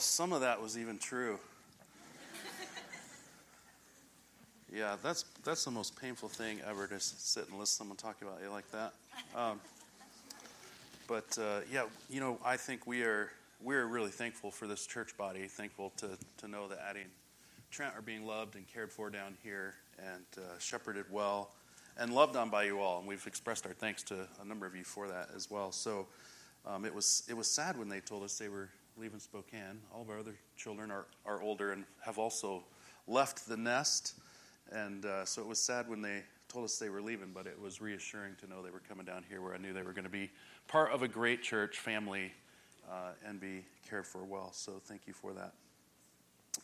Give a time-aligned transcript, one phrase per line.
[0.00, 1.38] some of that was even true.
[4.74, 8.22] yeah, that's that's the most painful thing ever to sit and listen to someone talk
[8.22, 8.92] about you like that.
[9.36, 9.60] Um,
[11.06, 13.30] but uh, yeah, you know, I think we are
[13.62, 15.46] we're really thankful for this church body.
[15.46, 17.10] Thankful to to know that Addie and
[17.70, 21.50] Trent are being loved and cared for down here and uh, shepherded well
[21.98, 22.98] and loved on by you all.
[22.98, 25.70] And we've expressed our thanks to a number of you for that as well.
[25.72, 26.06] So
[26.66, 28.70] um, it was it was sad when they told us they were
[29.00, 29.80] leaving Spokane.
[29.94, 32.62] All of our other children are, are older and have also
[33.08, 34.12] left the nest.
[34.72, 37.58] And uh, so it was sad when they told us they were leaving, but it
[37.58, 40.04] was reassuring to know they were coming down here where I knew they were going
[40.04, 40.30] to be
[40.68, 42.30] part of a great church family
[42.90, 44.52] uh, and be cared for well.
[44.52, 45.54] So thank you for that.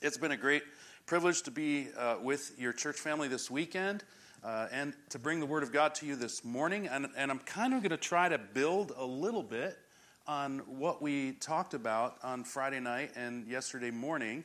[0.02, 0.64] It's been a great
[1.06, 4.04] privilege to be uh, with your church family this weekend.
[4.44, 6.86] Uh, and to bring the Word of God to you this morning.
[6.86, 9.78] And, and I'm kind of going to try to build a little bit
[10.28, 14.44] on what we talked about on Friday night and yesterday morning,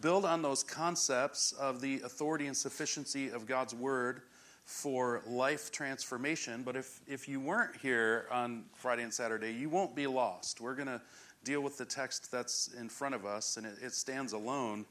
[0.00, 4.22] build on those concepts of the authority and sufficiency of God's Word
[4.64, 6.62] for life transformation.
[6.62, 10.60] But if, if you weren't here on Friday and Saturday, you won't be lost.
[10.60, 11.00] We're going to
[11.44, 14.84] deal with the text that's in front of us, and it, it stands alone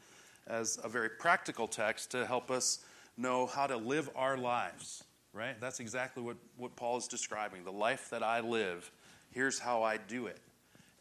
[0.48, 2.80] as a very practical text to help us
[3.18, 5.04] know how to live our lives,
[5.34, 5.60] right?
[5.60, 7.64] That's exactly what, what Paul is describing.
[7.64, 8.90] The life that I live
[9.32, 10.40] Here's how I do it.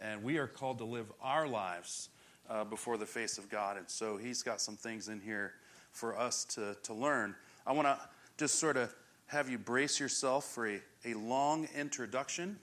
[0.01, 2.11] And we are called to live our lives
[2.49, 3.77] uh, before the face of God.
[3.77, 5.55] And so he's got some things in here
[5.93, 7.35] for us to, to learn.
[7.67, 7.99] I want to
[8.37, 8.95] just sort of
[9.27, 12.59] have you brace yourself for a, a long introduction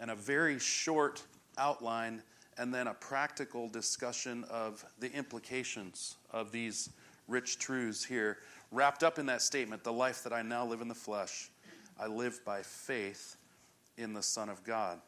[0.00, 1.22] and a very short
[1.56, 2.22] outline,
[2.56, 6.90] and then a practical discussion of the implications of these
[7.26, 8.38] rich truths here.
[8.70, 11.50] Wrapped up in that statement, the life that I now live in the flesh,
[11.98, 13.36] I live by faith
[13.98, 15.00] in the Son of God.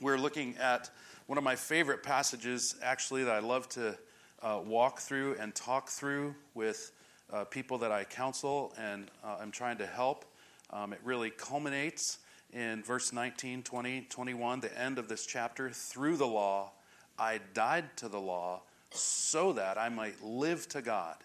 [0.00, 0.90] We're looking at
[1.26, 3.96] one of my favorite passages, actually, that I love to
[4.42, 6.92] uh, walk through and talk through with
[7.32, 10.24] uh, people that I counsel and uh, I'm trying to help.
[10.70, 12.18] Um, it really culminates
[12.52, 15.70] in verse 19, 20, 21, the end of this chapter.
[15.70, 16.72] Through the law,
[17.18, 21.16] I died to the law so that I might live to God.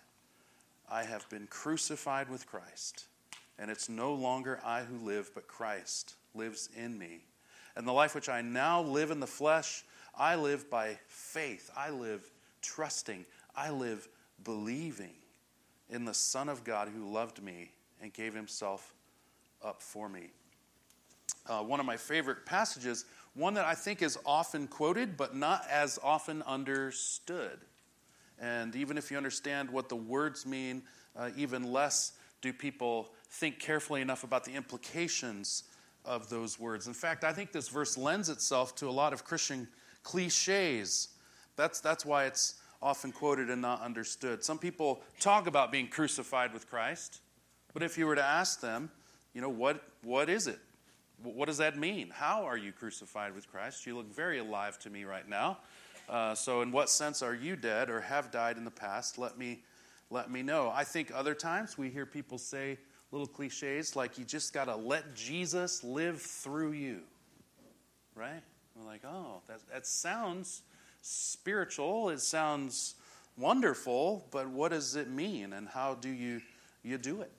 [0.90, 3.06] I have been crucified with Christ,
[3.59, 7.23] and it's no longer I who live, but Christ lives in me.
[7.75, 9.84] And the life which I now live in the flesh,
[10.17, 11.69] I live by faith.
[11.75, 12.29] I live
[12.62, 13.25] trusting.
[13.56, 14.07] I live
[14.44, 15.13] believing
[15.89, 18.94] in the Son of God who loved me and gave himself
[19.63, 20.29] up for me.
[21.47, 25.66] Uh, one of my favorite passages, one that I think is often quoted, but not
[25.69, 27.59] as often understood.
[28.39, 30.84] And even if you understand what the words mean,
[31.16, 35.63] uh, even less do people think carefully enough about the implications
[36.06, 36.88] of those words.
[36.88, 39.68] In fact, I think this verse lends itself to a lot of Christian
[40.04, 41.10] cliches.
[41.56, 44.44] That's, that's why it's often quoted and not understood.
[44.44, 47.22] Some people talk about being crucified with Christ,
[47.74, 48.90] but if you were to ask them,
[49.34, 50.60] you know, what, what is it?
[51.22, 52.10] What does that mean?
[52.10, 53.86] How are you crucified with Christ?
[53.86, 55.58] You look very alive to me right now.
[56.08, 59.20] Uh, so, in what sense are you dead or have died in the past?
[59.20, 59.60] Let me,
[60.10, 60.72] let me know.
[60.74, 62.78] I think other times we hear people say,
[63.12, 67.02] little cliches like you just got to let Jesus live through you.
[68.16, 68.42] Right?
[68.75, 70.62] We're like, oh, that, that sounds
[71.02, 72.09] spiritual.
[72.09, 72.96] It sounds
[73.38, 76.42] wonderful, but what does it mean and how do you,
[76.84, 77.31] you do it?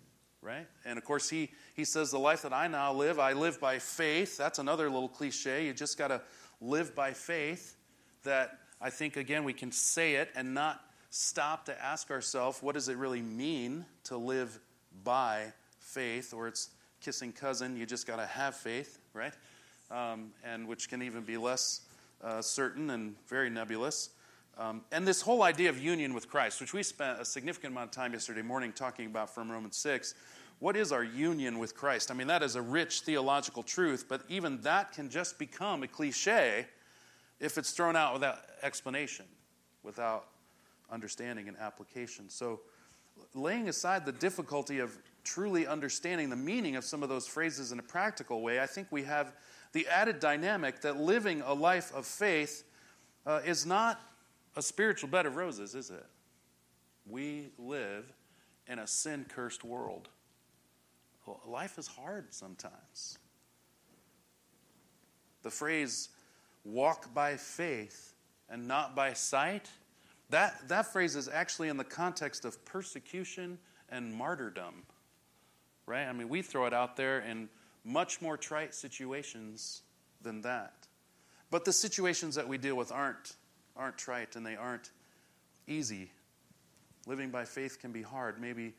[0.43, 0.67] Right?
[0.87, 3.79] And of course, he, he says, The life that I now live, I live by
[3.79, 4.39] faith.
[4.39, 5.67] That's another little cliche.
[5.67, 6.23] You just got to
[6.63, 7.77] live by faith.
[8.25, 10.81] That I think, again, we can say it and not
[11.11, 14.59] stop to ask ourselves, what does it really mean to live
[15.05, 15.53] by
[15.91, 16.71] faith, or it's
[17.01, 19.35] kissing cousin, you just got to have faith, right?
[19.91, 21.83] Um, and which can even be less
[22.23, 24.11] uh, certain and very nebulous.
[24.59, 27.87] Um, and this whole idea of union with Christ, which we spent a significant amount
[27.87, 30.15] of time yesterday morning talking about from Romans 6.
[30.59, 32.11] What is our union with Christ?
[32.11, 35.89] I mean, that is a rich theological truth, but even that can just become a
[35.89, 36.67] cliche
[37.41, 39.25] if it's thrown out without explanation,
[39.83, 40.27] without
[40.91, 42.29] understanding and application.
[42.29, 42.61] So,
[43.35, 44.99] laying aside the difficulty of
[45.35, 48.89] truly understanding the meaning of some of those phrases in a practical way, I think
[48.91, 49.33] we have
[49.73, 52.65] the added dynamic that living a life of faith
[53.27, 54.01] uh, is not
[54.57, 56.05] a spiritual bed of roses, is it?
[57.07, 58.13] We live
[58.67, 60.09] in a sin cursed world.
[61.47, 63.19] life is hard sometimes.
[65.43, 66.09] The phrase,
[66.65, 68.15] walk by faith
[68.49, 69.71] and not by sight,
[70.31, 73.59] that, that phrase is actually in the context of persecution
[73.91, 74.83] and martyrdom
[75.87, 76.07] right?
[76.07, 77.49] I mean, we throw it out there in
[77.85, 79.83] much more trite situations
[80.23, 80.87] than that.
[81.51, 83.37] But the situations that we deal with aren't
[83.77, 84.91] aren't trite and they aren't
[85.67, 86.11] easy.
[87.07, 88.41] Living by faith can be hard.
[88.41, 88.75] Maybe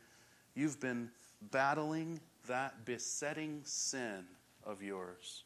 [0.54, 1.10] you've been
[1.50, 4.26] battling that besetting sin
[4.64, 5.44] of yours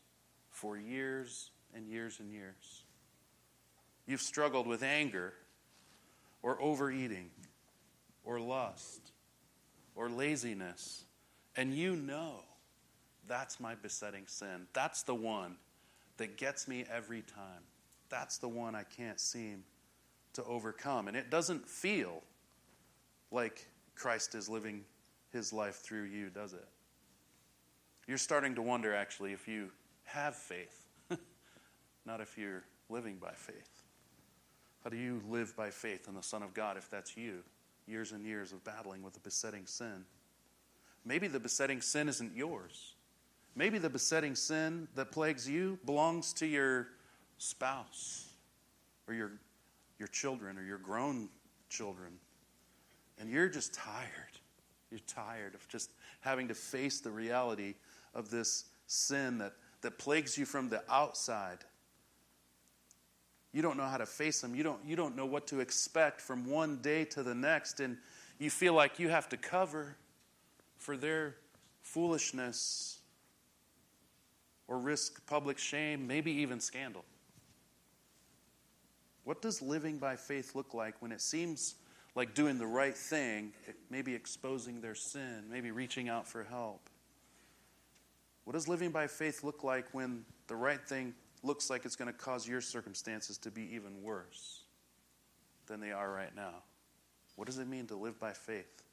[0.50, 2.84] for years and years and years.
[4.06, 5.34] You've struggled with anger
[6.42, 7.32] or overeating
[8.24, 9.12] or lust
[9.96, 11.05] or laziness,
[11.56, 12.42] and you know
[13.28, 14.68] that's my besetting sin.
[14.74, 15.56] That's the one
[16.18, 17.64] that gets me every time.
[18.10, 19.64] That's the one I can't seem
[20.34, 21.08] to overcome.
[21.08, 22.22] And it doesn't feel
[23.32, 24.84] like Christ is living
[25.32, 26.68] his life through you, does it?
[28.08, 29.72] You're starting to wonder, actually, if you
[30.04, 30.86] have faith,
[32.06, 33.82] not if you're living by faith.
[34.84, 37.40] How do you live by faith in the Son of God if that's you?
[37.88, 40.06] Years and years of battling with a besetting sin.
[41.06, 42.94] Maybe the besetting sin isn't yours.
[43.56, 46.88] Maybe the besetting sin that plagues you belongs to your
[47.38, 48.30] spouse
[49.08, 49.32] or your,
[50.00, 51.30] your children or your grown
[51.70, 52.14] children.
[53.20, 54.10] And you're just tired.
[54.90, 55.92] You're tired of just
[56.22, 57.76] having to face the reality
[58.14, 61.60] of this sin that, that plagues you from the outside.
[63.54, 64.54] You don't know how to face them.
[64.54, 67.80] You don't, you don't know what to expect from one day to the next.
[67.80, 67.98] And
[68.38, 69.96] you feel like you have to cover
[70.86, 71.36] for their
[71.82, 73.00] foolishness
[74.68, 77.04] or risk public shame, maybe even scandal.
[79.24, 81.74] What does living by faith look like when it seems
[82.14, 83.52] like doing the right thing,
[83.90, 86.88] maybe exposing their sin, maybe reaching out for help?
[88.44, 92.14] What does living by faith look like when the right thing looks like it's going
[92.14, 94.62] to cause your circumstances to be even worse
[95.66, 96.62] than they are right now?
[97.38, 98.84] What does it mean to live by faith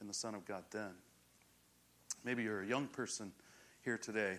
[0.00, 0.94] in the Son of God then?
[2.24, 3.32] Maybe you're a young person
[3.82, 4.38] here today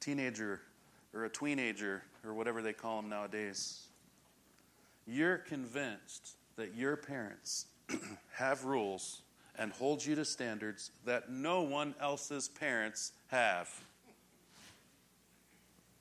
[0.00, 0.60] teenager
[1.14, 3.86] or a tweenager or whatever they call them nowadays,
[5.06, 7.66] you're convinced that your parents
[8.32, 9.22] have rules
[9.58, 13.68] and hold you to standards that no one else's parents have.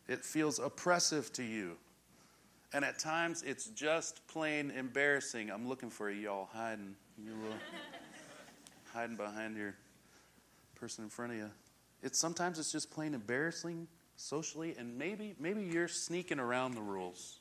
[0.08, 1.76] It feels oppressive to you.
[2.72, 5.50] And at times it's just plain embarrassing.
[5.50, 6.96] I'm looking for you, y'all hiding.
[7.18, 7.34] You
[8.94, 9.76] hiding behind your
[10.80, 11.50] person in front of you.
[12.02, 17.40] It's sometimes it's just plain embarrassing socially, and maybe maybe you're sneaking around the rules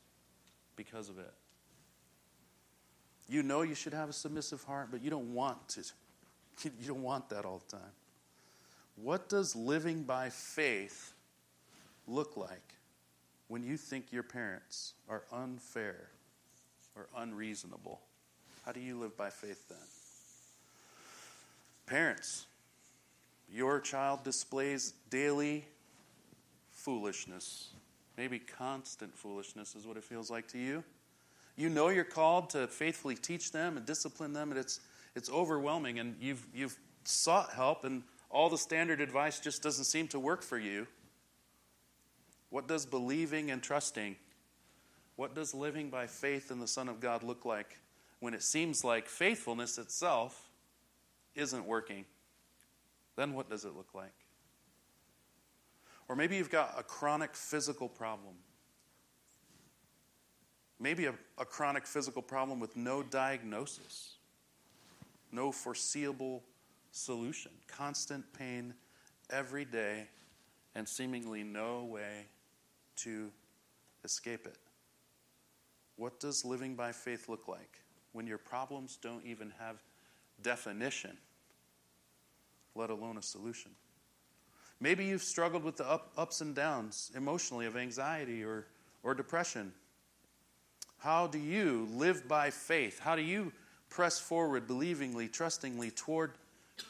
[0.76, 1.32] because of it.
[3.28, 5.82] You know you should have a submissive heart, but you don't want to.
[6.80, 7.92] You don't want that all the time.
[8.96, 11.12] What does living by faith
[12.08, 12.74] look like
[13.46, 16.08] when you think your parents are unfair
[16.96, 18.00] or unreasonable?
[18.66, 19.78] How do you live by faith then?
[21.86, 22.46] Parents,
[23.50, 25.66] your child displays daily
[26.70, 27.70] foolishness.
[28.16, 30.84] Maybe constant foolishness is what it feels like to you.
[31.56, 34.80] You know you're called to faithfully teach them and discipline them, and it's,
[35.14, 40.08] it's overwhelming, and you've, you've sought help, and all the standard advice just doesn't seem
[40.08, 40.86] to work for you.
[42.50, 44.16] What does believing and trusting,
[45.16, 47.78] what does living by faith in the Son of God look like
[48.20, 50.50] when it seems like faithfulness itself
[51.34, 52.04] isn't working?
[53.18, 54.14] Then what does it look like?
[56.08, 58.36] Or maybe you've got a chronic physical problem.
[60.78, 64.14] Maybe a, a chronic physical problem with no diagnosis,
[65.32, 66.44] no foreseeable
[66.92, 68.72] solution, constant pain
[69.30, 70.06] every day,
[70.76, 72.26] and seemingly no way
[72.98, 73.32] to
[74.04, 74.58] escape it.
[75.96, 77.80] What does living by faith look like
[78.12, 79.82] when your problems don't even have
[80.40, 81.18] definition?
[82.74, 83.72] Let alone a solution.
[84.80, 88.66] Maybe you've struggled with the up, ups and downs emotionally of anxiety or,
[89.02, 89.72] or depression.
[90.98, 93.00] How do you live by faith?
[93.00, 93.52] How do you
[93.90, 96.32] press forward believingly, trustingly toward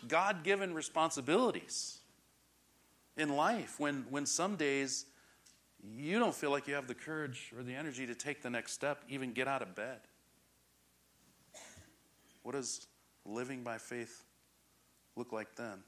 [0.06, 1.99] God given responsibilities
[3.16, 5.06] in life when, when some days
[5.97, 8.73] you don't feel like you have the courage or the energy to take the next
[8.73, 10.00] step, even get out of bed?
[12.42, 12.87] What does
[13.25, 14.25] living by faith
[15.18, 15.82] look like then?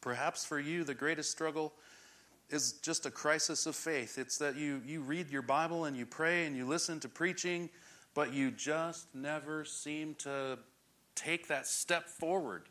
[0.00, 1.72] Perhaps for you, the greatest struggle
[2.50, 4.18] is just a crisis of faith.
[4.18, 7.68] It's that you, you read your Bible and you pray and you listen to preaching,
[8.14, 10.58] but you just never seem to
[11.14, 12.62] take that step forward.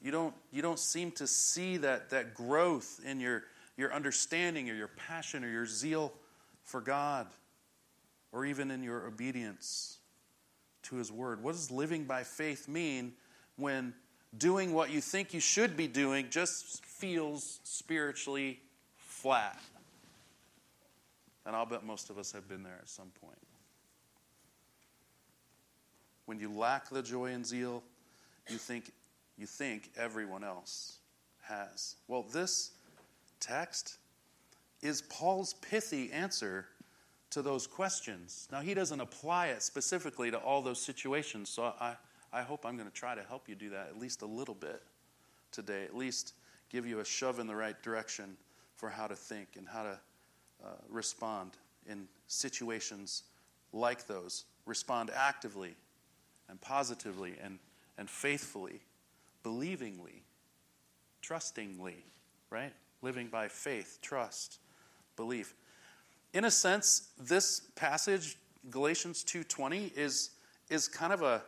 [0.00, 3.44] You don't, you don't seem to see that, that growth in your,
[3.76, 6.12] your understanding or your passion or your zeal
[6.62, 7.26] for God
[8.32, 9.98] or even in your obedience
[10.84, 11.42] to His Word.
[11.42, 13.12] What does living by faith mean
[13.56, 13.94] when
[14.38, 18.60] doing what you think you should be doing just feels spiritually
[18.96, 19.60] flat.
[21.46, 23.38] And I'll bet most of us have been there at some point.
[26.26, 27.82] When you lack the joy and zeal,
[28.48, 28.92] you think,
[29.36, 30.98] you think everyone else
[31.42, 31.96] has.
[32.08, 32.70] Well, this
[33.40, 33.98] text
[34.80, 36.66] is Paul's pithy answer
[37.30, 38.48] to those questions.
[38.50, 41.96] Now, he doesn't apply it specifically to all those situations, so I,
[42.34, 44.56] I hope I'm going to try to help you do that at least a little
[44.56, 44.82] bit
[45.52, 46.34] today, at least
[46.68, 48.36] give you a shove in the right direction
[48.74, 49.98] for how to think and how to
[50.64, 51.52] uh, respond
[51.88, 53.22] in situations
[53.72, 54.46] like those.
[54.66, 55.76] Respond actively
[56.48, 57.60] and positively and,
[57.98, 58.80] and faithfully,
[59.44, 60.24] believingly,
[61.22, 62.04] trustingly,
[62.50, 62.72] right?
[63.00, 64.58] Living by faith, trust,
[65.14, 65.54] belief.
[66.32, 68.36] In a sense, this passage,
[68.70, 70.30] Galatians 2.20, is,
[70.68, 71.40] is kind of a,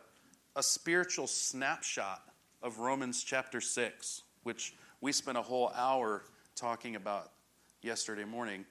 [0.57, 2.23] a spiritual snapshot
[2.63, 6.23] of Romans chapter 6, which we spent a whole hour
[6.55, 7.31] talking about
[7.83, 8.65] yesterday morning.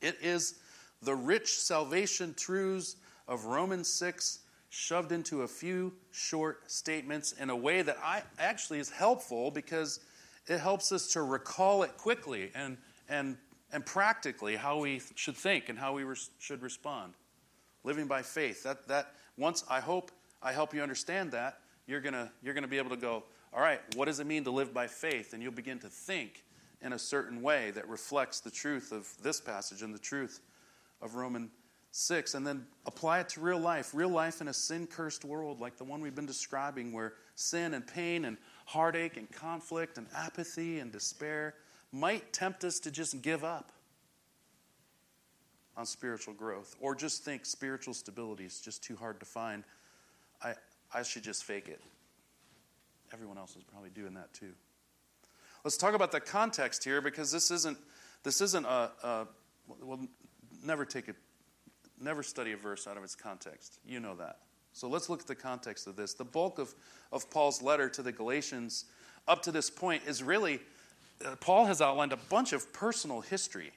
[0.00, 0.56] It is
[1.00, 2.96] the rich salvation truths
[3.28, 8.80] of Romans 6 shoved into a few short statements in a way that I actually
[8.80, 10.00] is helpful because
[10.48, 12.76] it helps us to recall it quickly and
[13.08, 13.36] and
[13.72, 17.12] and practically how we should think and how we res- should respond.
[17.84, 18.64] Living by faith.
[18.64, 20.10] That that once I hope
[20.42, 23.80] I help you understand that, you're gonna you're gonna be able to go, all right,
[23.96, 25.32] what does it mean to live by faith?
[25.32, 26.44] And you'll begin to think
[26.80, 30.40] in a certain way that reflects the truth of this passage and the truth
[31.00, 31.50] of Roman
[31.92, 33.90] 6 and then apply it to real life.
[33.94, 37.74] Real life in a sin cursed world like the one we've been describing, where sin
[37.74, 41.54] and pain and heartache and conflict and apathy and despair
[41.92, 43.70] might tempt us to just give up
[45.76, 49.64] on spiritual growth or just think spiritual stability is just too hard to find.
[50.42, 50.54] I,
[50.92, 51.80] I should just fake it.
[53.12, 54.52] Everyone else is probably doing that too.
[55.64, 57.78] Let's talk about the context here because this isn't
[58.24, 59.26] this isn't a, a
[59.80, 60.00] we'll
[60.64, 61.16] never take it
[62.00, 63.78] never study a verse out of its context.
[63.86, 64.38] You know that.
[64.72, 66.14] So let's look at the context of this.
[66.14, 66.74] The bulk of,
[67.12, 68.86] of Paul's letter to the Galatians
[69.28, 70.60] up to this point is really,
[71.24, 73.70] uh, Paul has outlined a bunch of personal history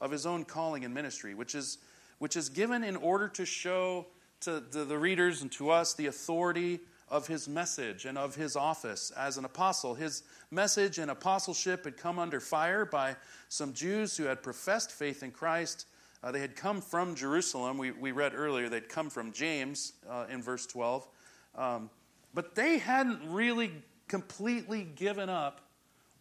[0.00, 1.78] of his own calling and ministry, which is,
[2.18, 4.06] which is given in order to show
[4.40, 9.10] to the, readers and to us the authority of his message and of his office
[9.16, 9.94] as an apostle.
[9.94, 13.16] His message and apostleship had come under fire by
[13.48, 15.86] some Jews who had professed faith in Christ
[16.22, 17.78] uh, they had come from Jerusalem.
[17.78, 21.08] We, we read earlier they'd come from James uh, in verse 12.
[21.54, 21.90] Um,
[22.34, 23.72] but they hadn't really
[24.06, 25.62] completely given up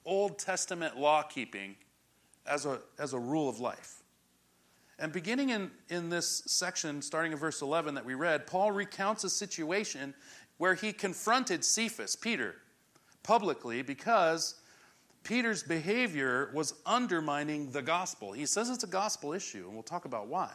[0.06, 1.76] Old Testament law keeping
[2.48, 3.99] as a, as a rule of life.
[5.00, 9.24] And beginning in, in this section, starting in verse 11 that we read, Paul recounts
[9.24, 10.14] a situation
[10.58, 12.56] where he confronted Cephas, Peter,
[13.24, 14.56] publicly because
[15.24, 18.34] Peter's behavior was undermining the gospel.
[18.34, 20.52] He says it's a gospel issue, and we'll talk about why.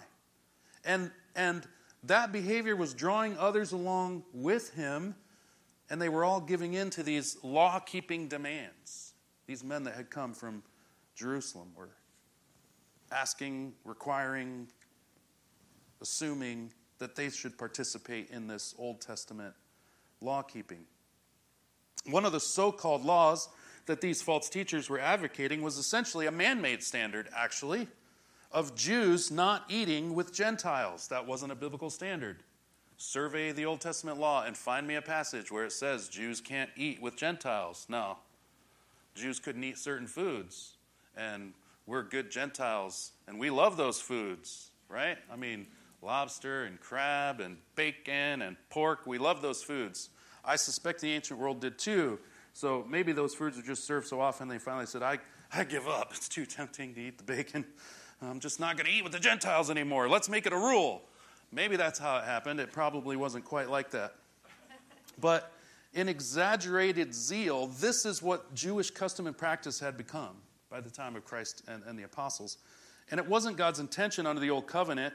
[0.84, 1.66] And, and
[2.02, 5.14] that behavior was drawing others along with him,
[5.88, 9.14] and they were all giving in to these law keeping demands.
[9.46, 10.62] These men that had come from
[11.14, 11.90] Jerusalem were
[13.14, 14.68] asking, requiring,
[16.02, 19.54] assuming that they should participate in this Old Testament
[20.20, 20.84] law keeping.
[22.06, 23.48] One of the so called laws
[23.86, 27.88] that these false teachers were advocating was essentially a man made standard, actually,
[28.52, 31.08] of Jews not eating with Gentiles.
[31.08, 32.42] That wasn't a biblical standard.
[32.96, 36.70] Survey the Old Testament law and find me a passage where it says Jews can't
[36.76, 37.86] eat with Gentiles.
[37.88, 38.18] No.
[39.14, 40.76] Jews couldn't eat certain foods.
[41.16, 41.52] And
[41.86, 45.18] we're good Gentiles, and we love those foods, right?
[45.30, 45.66] I mean,
[46.02, 50.10] lobster and crab and bacon and pork, we love those foods.
[50.44, 52.18] I suspect the ancient world did too.
[52.52, 55.18] So maybe those foods are just served so often they finally said, I,
[55.52, 56.12] I give up.
[56.14, 57.64] It's too tempting to eat the bacon.
[58.22, 60.08] I'm just not going to eat with the Gentiles anymore.
[60.08, 61.02] Let's make it a rule.
[61.52, 62.60] Maybe that's how it happened.
[62.60, 64.14] It probably wasn't quite like that.
[65.20, 65.52] But
[65.92, 70.36] in exaggerated zeal, this is what Jewish custom and practice had become
[70.74, 72.58] by the time of Christ and, and the apostles.
[73.12, 75.14] And it wasn't God's intention under the Old Covenant.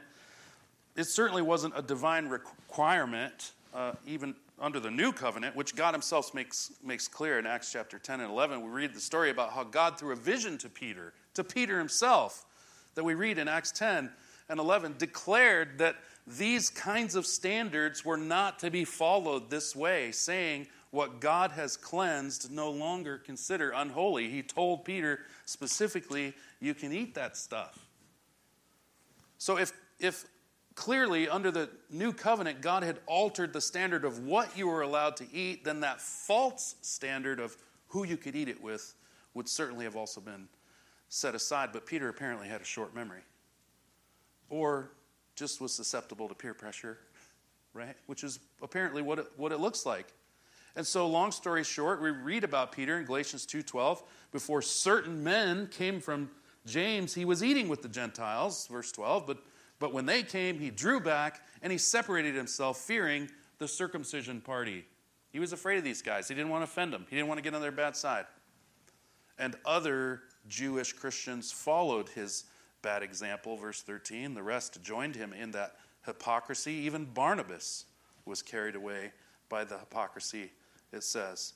[0.96, 6.32] It certainly wasn't a divine requirement, uh, even under the new covenant, which God himself
[6.32, 8.62] makes, makes clear in Acts chapter 10 and 11.
[8.62, 12.46] We read the story about how God, through a vision to Peter, to Peter himself,
[12.94, 14.08] that we read in Acts 10
[14.48, 20.10] and 11, declared that these kinds of standards were not to be followed this way,
[20.10, 24.28] saying, What God has cleansed, no longer consider unholy.
[24.28, 27.86] He told Peter specifically, You can eat that stuff.
[29.38, 30.24] So if, if
[30.74, 35.16] clearly, under the new covenant, God had altered the standard of what you were allowed
[35.18, 37.56] to eat, then that false standard of
[37.88, 38.94] who you could eat it with
[39.34, 40.48] would certainly have also been
[41.08, 41.70] set aside.
[41.72, 43.22] But Peter apparently had a short memory.
[44.48, 44.90] or
[45.36, 46.98] just was susceptible to peer pressure,
[47.72, 47.96] right?
[48.06, 50.12] Which is apparently what it, what it looks like.
[50.76, 54.02] And so, long story short, we read about Peter in Galatians 2:12.
[54.32, 56.30] Before certain men came from
[56.66, 59.26] James, he was eating with the Gentiles, verse 12.
[59.26, 59.38] But,
[59.78, 64.86] but when they came, he drew back and he separated himself, fearing the circumcision party.
[65.32, 66.28] He was afraid of these guys.
[66.28, 68.26] He didn't want to offend them, he didn't want to get on their bad side.
[69.38, 72.44] And other Jewish Christians followed his
[72.82, 74.34] bad example, verse 13.
[74.34, 76.72] The rest joined him in that hypocrisy.
[76.72, 77.86] Even Barnabas
[78.24, 79.12] was carried away
[79.48, 80.52] by the hypocrisy,
[80.92, 81.54] it says.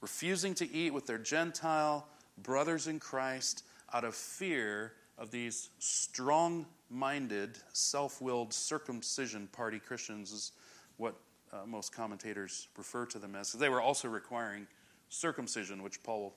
[0.00, 2.06] Refusing to eat with their Gentile
[2.42, 10.32] brothers in Christ out of fear of these strong minded, self willed circumcision party Christians,
[10.32, 10.52] is
[10.96, 11.16] what
[11.52, 13.52] uh, most commentators refer to them as.
[13.52, 14.66] They were also requiring
[15.08, 16.34] circumcision, which Paul will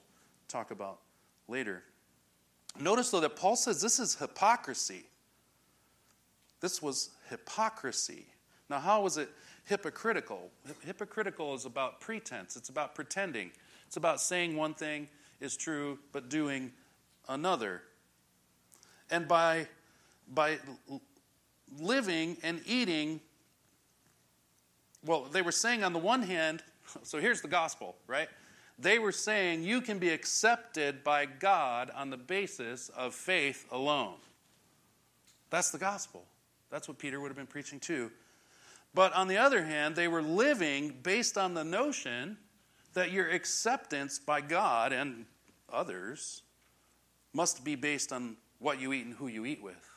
[0.47, 0.99] talk about
[1.47, 1.83] later.
[2.79, 5.05] Notice, though, that Paul says this is hypocrisy.
[6.61, 8.25] This was hypocrisy.
[8.69, 9.29] Now, how was it
[9.65, 10.49] hypocritical?
[10.85, 13.51] Hypocritical is about pretense, it's about pretending,
[13.87, 15.07] it's about saying one thing
[15.39, 16.71] is true, but doing
[17.27, 17.81] another.
[19.09, 19.67] And by,
[20.33, 20.59] by
[21.79, 23.19] living and eating,
[25.05, 26.63] well, they were saying on the one hand,
[27.03, 28.29] so here's the gospel, right?
[28.79, 34.15] They were saying you can be accepted by God on the basis of faith alone.
[35.49, 36.25] That's the gospel.
[36.71, 38.11] That's what Peter would have been preaching too.
[38.93, 42.37] But on the other hand, they were living based on the notion
[42.93, 45.25] that your acceptance by God and
[45.71, 46.43] others
[47.33, 49.89] must be based on what you eat and who you eat with.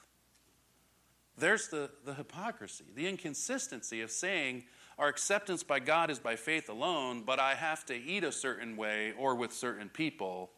[1.36, 4.64] There's the, the hypocrisy, the inconsistency of saying
[4.98, 8.76] our acceptance by God is by faith alone, but I have to eat a certain
[8.76, 10.50] way or with certain people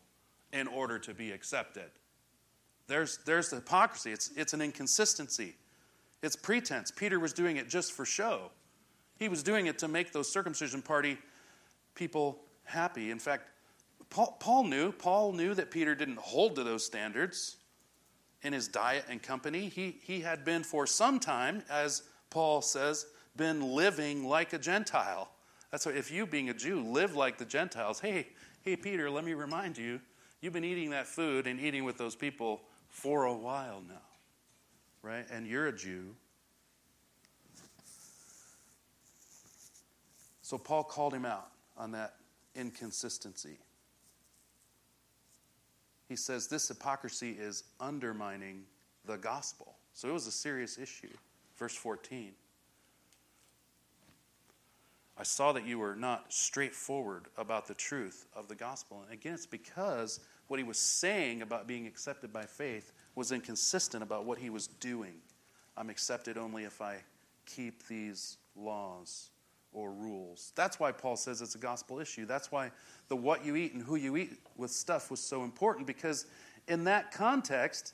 [0.52, 1.90] in order to be accepted.
[2.86, 4.12] There's, there's the hypocrisy.
[4.12, 5.56] It's, it's an inconsistency,
[6.26, 6.90] it's pretense.
[6.90, 8.50] Peter was doing it just for show.
[9.18, 11.16] He was doing it to make those circumcision party
[11.94, 13.10] people happy.
[13.10, 13.48] In fact,
[14.10, 14.92] Paul, Paul knew.
[14.92, 17.56] Paul knew that Peter didn't hold to those standards
[18.42, 19.68] in his diet and company.
[19.68, 25.30] He, he had been for some time, as Paul says, been living like a Gentile.
[25.70, 28.28] That's why if you, being a Jew, live like the Gentiles, hey,
[28.62, 30.00] hey, Peter, let me remind you,
[30.40, 33.94] you've been eating that food and eating with those people for a while now,
[35.02, 35.26] right?
[35.30, 36.14] And you're a Jew.
[40.46, 42.14] So Paul called him out on that
[42.54, 43.58] inconsistency
[46.08, 48.62] he says this hypocrisy is undermining
[49.04, 49.74] the gospel.
[49.92, 51.12] So it was a serious issue.
[51.56, 52.32] Verse 14.
[55.18, 59.02] I saw that you were not straightforward about the truth of the gospel.
[59.02, 64.02] And again, it's because what he was saying about being accepted by faith was inconsistent
[64.02, 65.14] about what he was doing.
[65.76, 66.98] I'm accepted only if I
[67.46, 69.30] keep these laws
[69.76, 70.52] or rules.
[70.56, 72.24] That's why Paul says it's a gospel issue.
[72.24, 72.70] That's why
[73.08, 76.24] the what you eat and who you eat with stuff was so important because
[76.66, 77.92] in that context,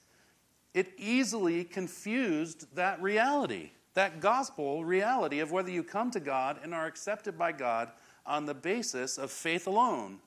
[0.74, 6.72] it easily confused that reality, that gospel reality of whether you come to God and
[6.72, 7.90] are accepted by God
[8.24, 10.20] on the basis of faith alone,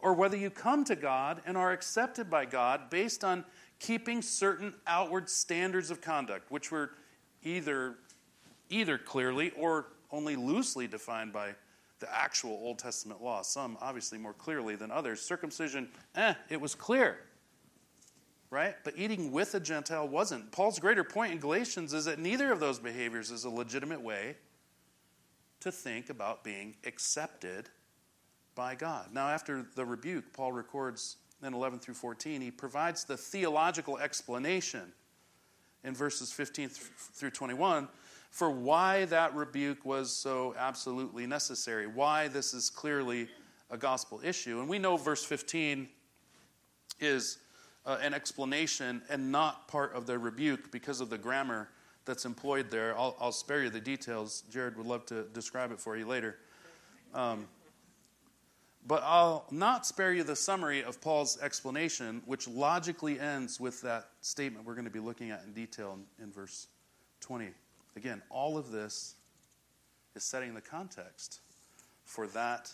[0.00, 3.44] or whether you come to God and are accepted by God based on
[3.78, 6.90] keeping certain outward standards of conduct, which were
[7.44, 7.94] either
[8.70, 11.54] either clearly or only loosely defined by
[11.98, 15.20] the actual Old Testament law, some obviously more clearly than others.
[15.20, 17.18] Circumcision, eh, it was clear.
[18.50, 18.76] Right?
[18.84, 20.52] But eating with a Gentile wasn't.
[20.52, 24.36] Paul's greater point in Galatians is that neither of those behaviors is a legitimate way
[25.60, 27.68] to think about being accepted
[28.54, 29.08] by God.
[29.12, 34.92] Now, after the rebuke, Paul records in 11 through 14, he provides the theological explanation
[35.82, 37.88] in verses 15 through 21
[38.34, 43.28] for why that rebuke was so absolutely necessary, why this is clearly
[43.70, 44.58] a gospel issue.
[44.58, 45.88] And we know verse 15
[46.98, 47.38] is
[47.86, 51.68] uh, an explanation and not part of the rebuke because of the grammar
[52.06, 52.98] that's employed there.
[52.98, 54.42] I'll, I'll, spare you the details.
[54.50, 56.38] Jared would love to describe it for you later.
[57.14, 57.46] Um,
[58.84, 64.08] but I'll not spare you the summary of Paul's explanation, which logically ends with that
[64.22, 66.66] statement we're going to be looking at in detail in, in verse
[67.20, 67.52] 20.
[67.96, 69.14] Again, all of this
[70.14, 71.40] is setting the context
[72.04, 72.72] for that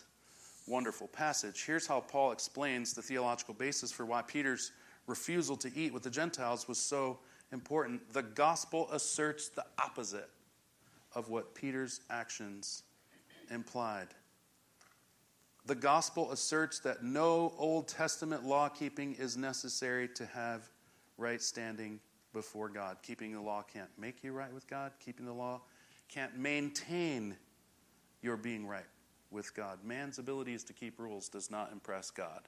[0.67, 1.63] wonderful passage.
[1.65, 4.71] Here's how Paul explains the theological basis for why Peter's
[5.07, 7.19] refusal to eat with the Gentiles was so
[7.51, 8.13] important.
[8.13, 10.29] The gospel asserts the opposite
[11.13, 12.83] of what Peter's actions
[13.49, 14.07] implied.
[15.65, 20.69] The gospel asserts that no Old Testament law keeping is necessary to have
[21.17, 21.99] right standing
[22.33, 22.97] before God.
[23.03, 24.91] Keeping the law can't make you right with God.
[25.03, 25.61] Keeping the law
[26.07, 27.35] can't maintain
[28.21, 28.85] your being right
[29.31, 29.79] with God.
[29.83, 32.41] Man's abilities to keep rules does not impress God.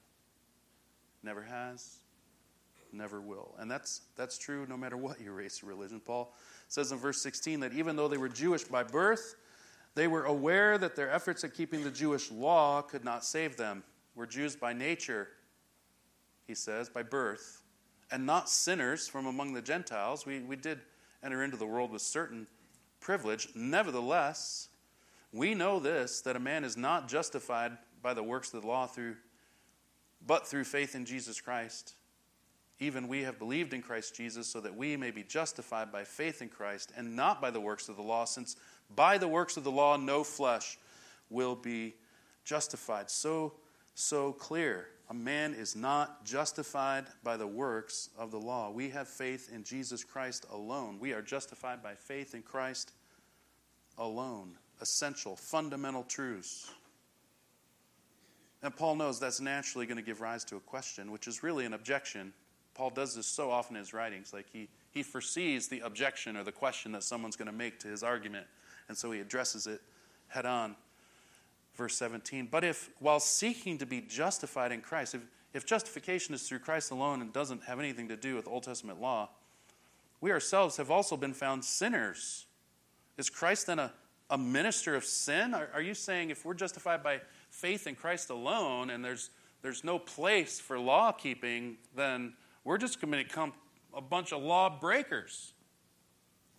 [1.24, 1.98] Never has,
[2.91, 3.56] never will.
[3.58, 6.00] And that's, that's true no matter what your race or religion.
[6.00, 6.34] Paul
[6.67, 9.36] says in verse 16 that even though they were Jewish by birth,
[9.96, 13.84] they were aware that their efforts at keeping the Jewish law could not save them.
[14.15, 15.30] We're Jews by nature,
[16.46, 17.62] he says, by birth,
[18.13, 20.23] and not sinners from among the Gentiles.
[20.23, 20.80] We, we did
[21.23, 22.45] enter into the world with certain
[22.99, 23.49] privilege.
[23.56, 24.69] Nevertheless,
[25.32, 27.71] we know this that a man is not justified
[28.04, 29.15] by the works of the law through
[30.26, 31.95] but through faith in Jesus Christ.
[32.80, 36.41] Even we have believed in Christ Jesus so that we may be justified by faith
[36.41, 38.56] in Christ and not by the works of the law, since
[38.95, 40.78] by the works of the law no flesh
[41.30, 41.95] will be
[42.45, 43.10] justified.
[43.10, 43.54] So,
[43.95, 44.88] so clear.
[45.09, 48.71] A man is not justified by the works of the law.
[48.71, 50.97] We have faith in Jesus Christ alone.
[50.99, 52.93] We are justified by faith in Christ
[53.97, 54.53] alone.
[54.81, 56.71] Essential, fundamental truths.
[58.63, 61.65] And Paul knows that's naturally going to give rise to a question, which is really
[61.65, 62.33] an objection.
[62.73, 64.31] Paul does this so often in his writings.
[64.33, 67.89] Like he, he foresees the objection or the question that someone's going to make to
[67.89, 68.47] his argument.
[68.87, 69.81] And so he addresses it
[70.27, 70.75] head on.
[71.75, 72.47] Verse 17.
[72.51, 75.21] But if, while seeking to be justified in Christ, if,
[75.53, 79.01] if justification is through Christ alone and doesn't have anything to do with Old Testament
[79.01, 79.29] law,
[80.21, 82.45] we ourselves have also been found sinners.
[83.17, 83.91] Is Christ then a,
[84.29, 85.53] a minister of sin?
[85.53, 89.31] Are, are you saying if we're justified by faith in Christ alone and there's,
[89.62, 92.33] there's no place for law keeping, then
[92.63, 93.53] we're just going to become
[93.93, 95.53] a bunch of law breakers.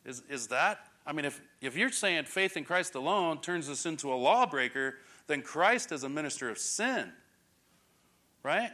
[0.05, 0.89] Is, is that?
[1.07, 4.97] I mean, if, if you're saying faith in Christ alone turns us into a lawbreaker,
[5.27, 7.13] then Christ is a minister of sin.
[8.43, 8.71] Right?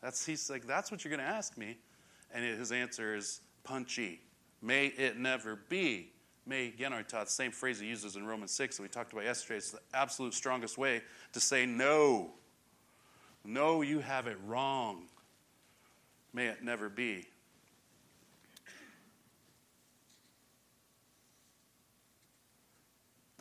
[0.00, 1.78] That's, he's like, that's what you're going to ask me.
[2.34, 4.20] And his answer is punchy.
[4.60, 6.12] May it never be
[7.04, 9.58] taught the same phrase he uses in Romans 6 that we talked about yesterday.
[9.58, 12.32] It's the absolute strongest way to say no.
[13.44, 15.04] No, you have it wrong.
[16.32, 17.26] May it never be.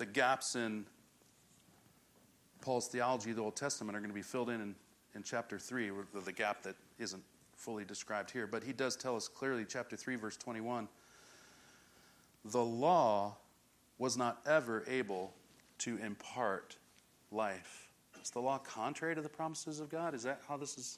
[0.01, 0.87] The gaps in
[2.59, 4.75] Paul's theology of the Old Testament are going to be filled in in,
[5.13, 5.91] in chapter 3,
[6.25, 7.21] the gap that isn't
[7.55, 8.47] fully described here.
[8.47, 10.87] But he does tell us clearly, chapter 3, verse 21
[12.45, 13.37] the law
[13.99, 15.35] was not ever able
[15.77, 16.77] to impart
[17.31, 17.91] life.
[18.23, 20.15] Is the law contrary to the promises of God?
[20.15, 20.97] Is that how this is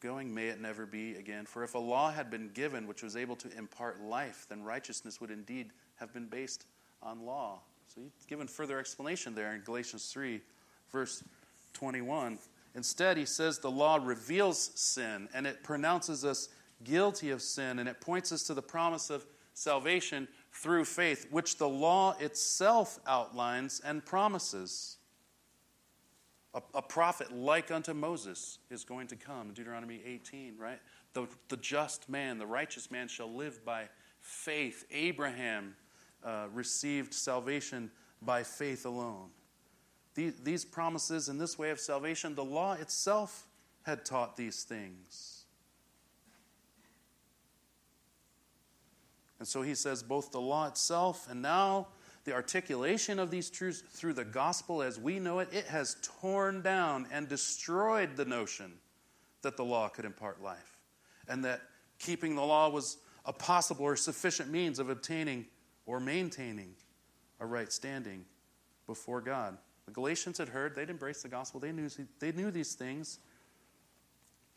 [0.00, 0.34] going?
[0.34, 1.46] May it never be again.
[1.46, 5.18] For if a law had been given which was able to impart life, then righteousness
[5.18, 6.66] would indeed have been based
[7.02, 7.62] on law.
[7.94, 10.40] So he's given further explanation there in Galatians 3,
[10.90, 11.22] verse
[11.74, 12.38] 21.
[12.74, 16.48] Instead, he says the law reveals sin and it pronounces us
[16.84, 21.58] guilty of sin and it points us to the promise of salvation through faith, which
[21.58, 24.96] the law itself outlines and promises.
[26.54, 30.78] A, a, prophet like unto Moses is going to come, Deuteronomy 18, right?
[31.12, 33.88] The, the just man, the righteous man shall live by
[34.20, 34.86] faith.
[34.90, 35.74] Abraham
[36.24, 39.30] uh, received salvation by faith alone.
[40.14, 43.46] These, these promises and this way of salvation, the law itself
[43.82, 45.44] had taught these things.
[49.38, 51.88] And so he says both the law itself and now
[52.24, 56.62] the articulation of these truths through the gospel as we know it, it has torn
[56.62, 58.74] down and destroyed the notion
[59.42, 60.78] that the law could impart life
[61.26, 61.62] and that
[61.98, 65.46] keeping the law was a possible or sufficient means of obtaining
[65.86, 66.74] or maintaining
[67.40, 68.24] a right standing
[68.86, 69.58] before God.
[69.86, 71.88] The Galatians had heard, they'd embraced the gospel, they knew,
[72.20, 73.18] they knew these things,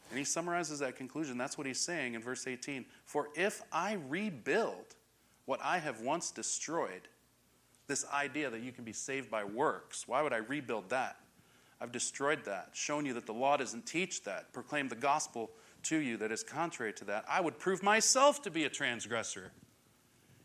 [0.09, 1.37] and he summarizes that conclusion.
[1.37, 2.85] That's what he's saying in verse 18.
[3.05, 4.95] For if I rebuild
[5.45, 7.07] what I have once destroyed,
[7.87, 11.17] this idea that you can be saved by works, why would I rebuild that?
[11.81, 15.51] I've destroyed that, shown you that the law doesn't teach that, proclaimed the gospel
[15.83, 17.25] to you that is contrary to that.
[17.29, 19.51] I would prove myself to be a transgressor.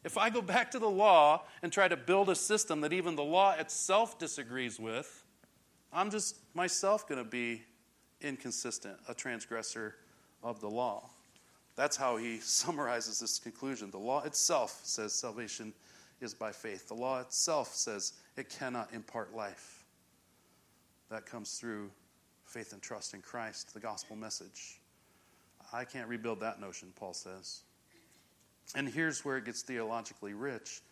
[0.02, 3.16] If I go back to the law and try to build a system that even
[3.16, 5.24] the law itself disagrees with,
[5.92, 7.62] I'm just myself going to be
[8.20, 9.96] inconsistent, a transgressor
[10.42, 11.10] of the law.
[11.76, 13.90] That's how he summarizes this conclusion.
[13.90, 15.72] The law itself says salvation
[16.20, 16.88] is by faith.
[16.88, 19.84] The law itself says it cannot impart life.
[21.10, 21.90] That comes through
[22.44, 24.80] faith and trust in Christ, the gospel message.
[25.72, 27.62] I can't rebuild that notion, Paul says.
[28.74, 30.82] And here's where it gets theologically rich.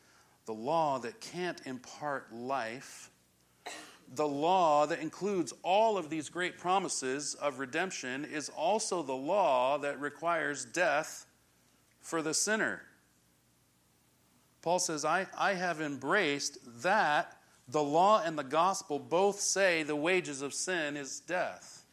[0.47, 3.11] The law that can't impart life
[4.15, 9.79] the law that includes all of these great promises of redemption is also the law
[9.79, 11.27] that requires death
[12.01, 12.83] for the sinner.
[14.63, 17.37] Paul says, I, I have embraced that
[17.69, 21.85] the law and the gospel both say the wages of sin is death.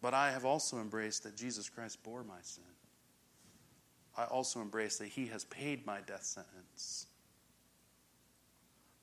[0.00, 2.64] But I have also embraced that Jesus Christ bore my sin.
[4.16, 7.06] I also embrace that he has paid my death sentence.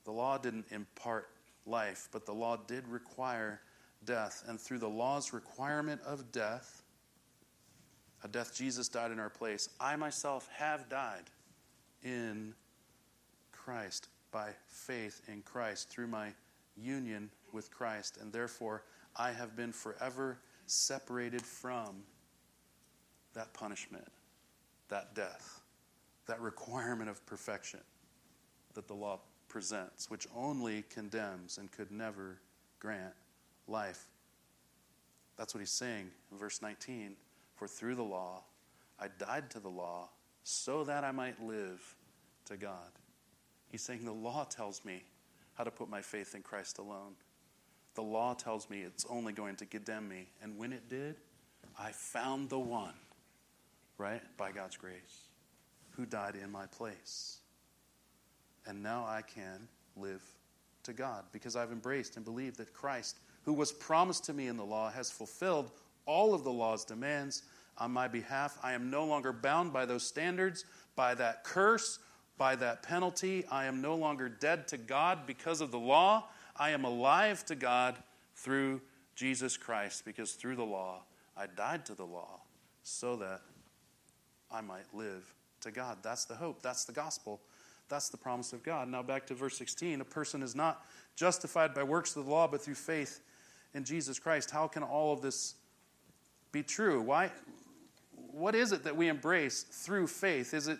[0.04, 1.30] The law didn't impart
[1.66, 3.60] life, but the law did require
[4.04, 4.44] death.
[4.46, 6.82] And through the law's requirement of death,
[8.22, 11.30] a death Jesus died in our place, I myself have died
[12.02, 12.54] in
[13.52, 16.32] Christ by faith in Christ through my
[16.76, 18.18] union with Christ.
[18.20, 18.82] And therefore,
[19.16, 22.02] I have been forever separated from
[23.34, 24.06] that punishment,
[24.88, 25.60] that death,
[26.26, 27.80] that requirement of perfection
[28.74, 32.38] that the law presents, which only condemns and could never
[32.80, 33.14] grant
[33.68, 34.06] life.
[35.36, 37.16] That's what he's saying in verse 19.
[37.56, 38.42] For through the law,
[38.98, 40.08] I died to the law
[40.42, 41.94] so that I might live
[42.46, 42.90] to God.
[43.68, 45.02] He's saying the law tells me
[45.54, 47.14] how to put my faith in Christ alone.
[47.94, 50.28] The law tells me it's only going to condemn me.
[50.42, 51.16] And when it did,
[51.78, 52.94] I found the one,
[53.98, 55.28] right, by God's grace,
[55.90, 57.38] who died in my place.
[58.66, 60.22] And now I can live
[60.84, 64.56] to God because I've embraced and believed that Christ, who was promised to me in
[64.56, 65.70] the law, has fulfilled
[66.06, 67.42] all of the law's demands
[67.78, 68.58] on my behalf.
[68.62, 70.64] I am no longer bound by those standards,
[70.96, 71.98] by that curse,
[72.36, 73.44] by that penalty.
[73.50, 76.28] I am no longer dead to God because of the law.
[76.56, 77.96] I am alive to God
[78.36, 78.80] through
[79.14, 81.02] Jesus Christ because through the law,
[81.36, 82.40] I died to the law
[82.82, 83.42] so that
[84.54, 85.98] I might live to God.
[86.02, 86.62] That's the hope.
[86.62, 87.40] That's the gospel.
[87.88, 88.88] That's the promise of God.
[88.88, 90.00] Now, back to verse 16.
[90.00, 90.84] A person is not
[91.16, 93.20] justified by works of the law, but through faith
[93.74, 94.52] in Jesus Christ.
[94.52, 95.54] How can all of this
[96.52, 97.02] be true?
[97.02, 97.32] Why?
[98.30, 100.54] What is it that we embrace through faith?
[100.54, 100.78] Is it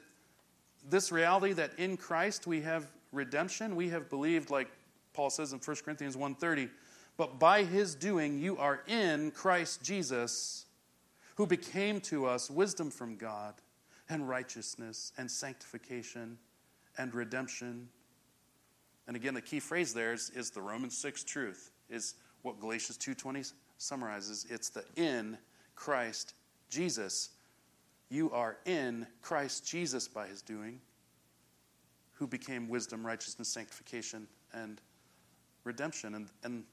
[0.89, 3.75] this reality that in Christ we have redemption?
[3.75, 4.69] We have believed, like
[5.15, 6.71] Paul says in 1 Corinthians 1:30,
[7.17, 10.67] but by his doing you are in Christ Jesus,
[11.37, 13.55] who became to us wisdom from God
[14.09, 16.39] and righteousness and sanctification
[16.99, 17.89] and redemption.
[19.07, 22.99] And again, the key phrase there is, is the Romans 6 truth, is what Galatians
[22.99, 24.47] 2.20 summarizes.
[24.51, 25.39] It's the in
[25.75, 26.35] Christ
[26.71, 27.31] Jesus.
[28.11, 30.81] You are in Christ Jesus by his doing,
[32.13, 34.81] who became wisdom, righteousness, sanctification, and
[35.65, 36.15] redemption.
[36.15, 36.65] And, and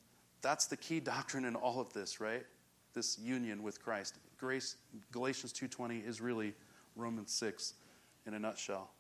[0.42, 2.46] that's the key doctrine in all of this, right?
[2.94, 4.18] This union with Christ.
[4.38, 4.76] Grace,
[5.12, 6.54] Galatians 2.20 is really
[6.96, 7.74] Romans 6
[8.26, 8.92] in a nutshell.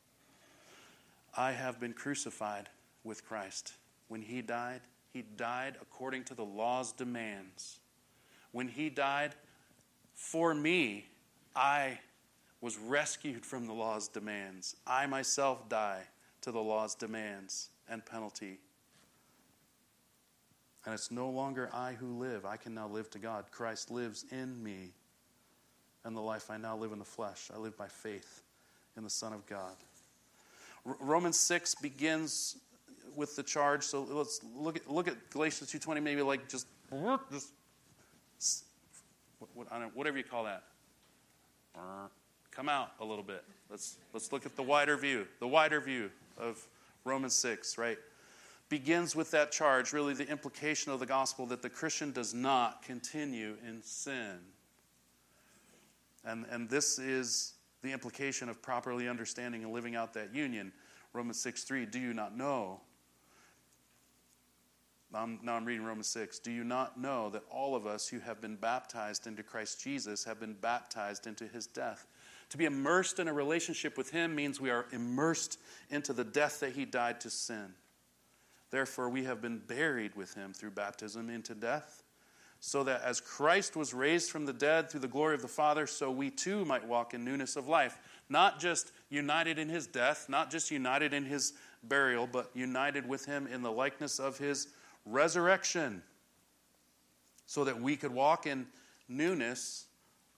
[1.36, 2.70] I have been crucified
[3.04, 3.74] with Christ.
[4.08, 4.82] When he died,
[5.14, 7.80] he died according to the law's demands.
[8.52, 9.36] When he died
[10.14, 11.08] for me,
[11.56, 12.00] I
[12.60, 14.76] was rescued from the law's demands.
[14.86, 16.04] I myself die
[16.42, 18.60] to the law's demands and penalty
[20.86, 22.46] and it's no longer I who live.
[22.46, 23.46] I can now live to God.
[23.52, 24.94] Christ lives in me.
[26.04, 28.42] And the life I now live in the flesh, I live by faith
[28.98, 29.76] in the Son of God.
[30.86, 32.58] R- Romans 6 begins
[33.16, 33.84] with the charge.
[33.84, 36.68] So let's look at, look at Galatians 2.20, maybe like just,
[38.40, 38.66] just
[39.94, 40.64] whatever you call that.
[42.50, 43.44] Come out a little bit.
[43.70, 46.66] Let's, let's look at the wider view, the wider view of
[47.06, 47.98] Romans 6, right?
[48.72, 52.82] begins with that charge, really the implication of the gospel that the Christian does not
[52.82, 54.38] continue in sin.
[56.24, 60.72] And, and this is the implication of properly understanding and living out that union.
[61.14, 62.82] Romans 6 3, do you not know?
[65.12, 66.40] Now I'm, now I'm reading Romans 6.
[66.40, 70.24] Do you not know that all of us who have been baptized into Christ Jesus
[70.24, 72.08] have been baptized into his death?
[72.50, 75.58] To be immersed in a relationship with him means we are immersed
[75.90, 77.74] into the death that he died to sin.
[78.72, 82.01] Therefore, we have been buried with him through baptism into death,
[82.64, 85.88] so that as Christ was raised from the dead through the glory of the Father,
[85.88, 87.98] so we too might walk in newness of life.
[88.30, 93.26] Not just united in his death, not just united in his burial, but united with
[93.26, 94.68] him in the likeness of his
[95.08, 96.04] resurrection,
[97.48, 98.68] so that we could walk in
[99.10, 99.86] newness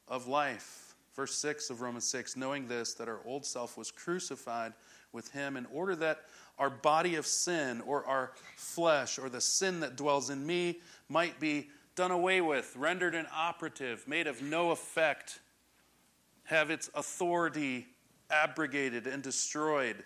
[0.08, 0.96] of life.
[1.18, 4.72] Verse 6 of Romans 6 knowing this, that our old self was crucified
[5.12, 6.22] with him in order that
[6.58, 11.38] our body of sin or our flesh or the sin that dwells in me might
[11.42, 15.40] be done away with, rendered inoperative, made of no effect,
[16.46, 17.88] have its authority
[18.30, 20.04] abrogated and destroyed.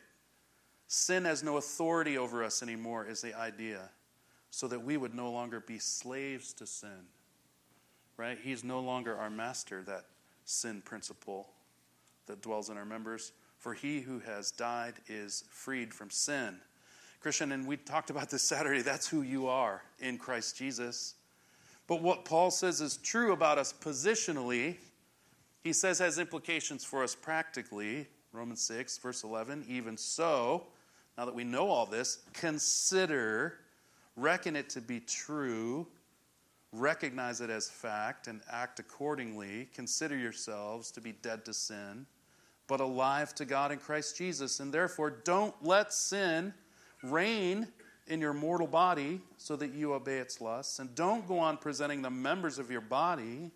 [0.88, 3.90] Sin has no authority over us anymore, is the idea,
[4.50, 7.08] so that we would no longer be slaves to sin.
[8.18, 8.38] Right?
[8.42, 10.06] He's no longer our master, that
[10.46, 11.50] sin principle
[12.26, 13.32] that dwells in our members.
[13.58, 16.58] For he who has died is freed from sin.
[17.20, 21.16] Christian, and we talked about this Saturday, that's who you are in Christ Jesus.
[21.88, 24.76] But what Paul says is true about us positionally,
[25.64, 28.08] he says has implications for us practically.
[28.34, 30.68] Romans 6, verse 11, even so,
[31.18, 33.60] now that we know all this, consider,
[34.16, 35.88] reckon it to be true,
[36.74, 39.70] recognize it as fact, and act accordingly.
[39.74, 42.06] Consider yourselves to be dead to sin,
[42.68, 44.60] but alive to God in Christ Jesus.
[44.60, 46.54] And therefore, don't let sin
[47.02, 47.68] reign
[48.08, 50.80] in your mortal body so that you obey its lusts.
[50.80, 53.52] And don't go on presenting the members of your body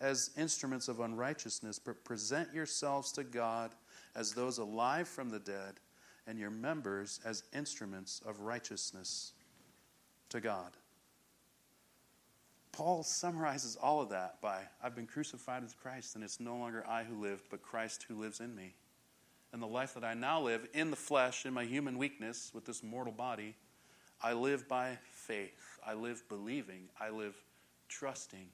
[0.00, 3.70] as instruments of unrighteousness, but present yourselves to God
[4.14, 5.74] as those alive from the dead,
[6.26, 9.32] and your members as instruments of righteousness
[10.30, 10.72] to God.
[12.72, 16.84] Paul summarizes all of that by I've been crucified with Christ, and it's no longer
[16.88, 18.74] I who live, but Christ who lives in me.
[19.52, 22.64] And the life that I now live in the flesh, in my human weakness, with
[22.64, 23.56] this mortal body,
[24.22, 25.78] I live by faith.
[25.84, 26.88] I live believing.
[27.00, 27.34] I live
[27.88, 28.46] trusting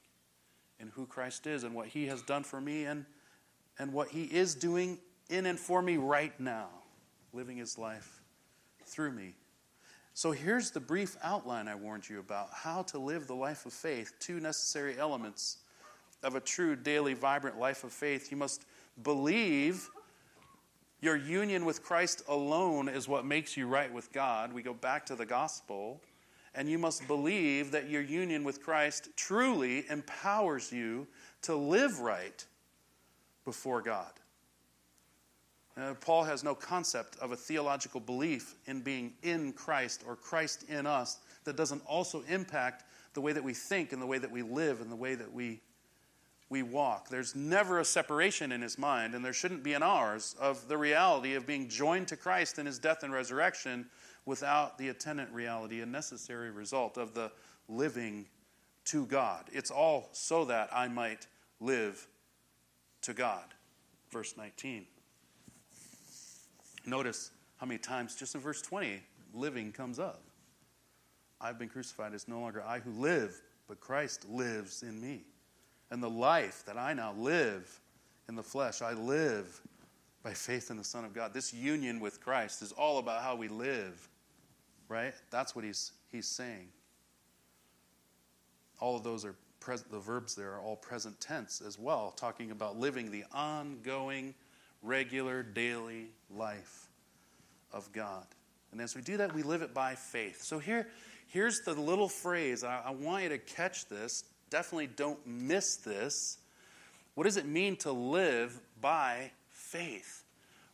[0.80, 3.04] in who Christ is and what he has done for me and,
[3.78, 6.68] and what he is doing in and for me right now,
[7.32, 8.20] living his life
[8.85, 9.35] through me.
[10.14, 13.72] So here's the brief outline I warned you about how to live the life of
[13.72, 14.14] faith.
[14.18, 15.59] Two necessary elements
[16.22, 18.30] of a true, daily, vibrant life of faith.
[18.30, 18.64] You must
[19.02, 19.90] believe
[21.07, 24.53] your union with Christ alone is what makes you right with God.
[24.53, 26.01] We go back to the gospel.
[26.53, 31.07] And you must believe that your union with Christ truly empowers you
[31.42, 32.45] to live right
[33.45, 34.11] before God.
[35.77, 40.64] Uh, Paul has no concept of a theological belief in being in Christ or Christ
[40.69, 42.83] in us that doesn't also impact
[43.14, 45.33] the way that we think and the way that we live and the way that
[45.33, 45.61] we,
[46.48, 47.09] we walk.
[47.09, 50.78] There's never a separation in his mind, and there shouldn't be in ours, of the
[50.78, 53.87] reality of being joined to Christ in his death and resurrection
[54.24, 57.32] without the attendant reality and necessary result of the
[57.68, 58.26] living
[58.85, 59.44] to God.
[59.52, 61.26] It's all so that I might
[61.61, 62.06] live
[63.02, 63.44] to God.
[64.11, 64.87] Verse 19.
[66.85, 69.02] Notice how many times, just in verse 20,
[69.35, 70.22] living comes up.
[71.40, 72.14] I've been crucified.
[72.14, 75.24] It's no longer I who live, but Christ lives in me.
[75.90, 77.81] And the life that I now live
[78.29, 79.61] in the flesh, I live
[80.22, 81.33] by faith in the Son of God.
[81.33, 84.09] This union with Christ is all about how we live,
[84.88, 85.14] right?
[85.31, 86.68] That's what he's, he's saying.
[88.81, 92.51] All of those are present, the verbs there are all present tense as well, talking
[92.51, 94.35] about living the ongoing
[94.83, 96.88] regular, daily life
[97.72, 98.27] of God.
[98.72, 100.42] And as we do that, we live it by faith.
[100.42, 100.88] So here,
[101.29, 102.64] here's the little phrase.
[102.64, 104.25] I, I want you to catch this.
[104.50, 106.38] Definitely don't miss this.
[107.14, 110.24] What does it mean to live by faith?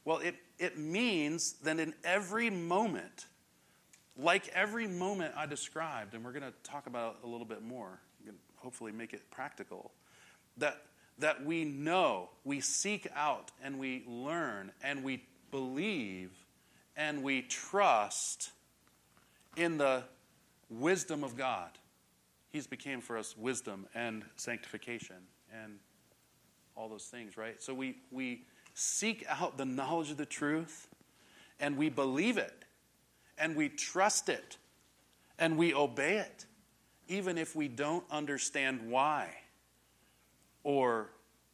[0.04, 3.26] Well, it, it means that in every moment,
[4.16, 8.00] like every moment I described, and we're going to talk about a little bit more,
[8.56, 9.92] hopefully make it practical,
[10.56, 10.82] that
[11.18, 16.30] that we know, we seek out, and we learn, and we believe,
[16.96, 18.50] and we trust
[19.56, 20.02] in the
[20.70, 21.70] wisdom of God.
[22.52, 25.16] He's became for us wisdom and sanctification
[25.52, 25.78] and
[26.76, 27.62] all those things, right?
[27.62, 30.88] So we, we seek out the knowledge of the truth
[31.58, 32.64] and we believe it
[33.38, 34.58] and we trust it
[35.38, 36.44] and we obey it,
[37.08, 39.30] even if we don't understand why
[40.62, 41.10] or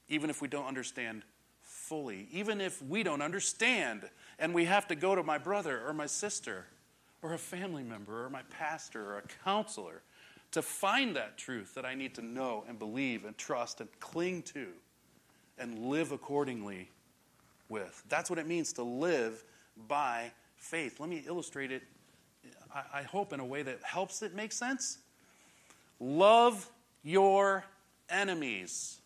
[0.09, 1.23] even if we don't understand
[1.63, 4.09] fully, even if we don't understand
[4.41, 6.67] and we have to go to my brother or my sister
[7.23, 10.03] or a family member or my pastor or a counselor
[10.53, 14.43] to find that truth that I need to know and believe and trust and cling
[14.43, 14.69] to
[15.59, 16.91] and live accordingly
[17.69, 18.03] with.
[18.09, 19.45] That's what it means to live
[19.89, 21.01] by faith.
[21.01, 21.83] Let me illustrate it,
[22.93, 24.99] I, hope, in a way that helps it make sense.
[26.01, 26.71] Love
[27.03, 27.65] your
[28.09, 29.01] enemies.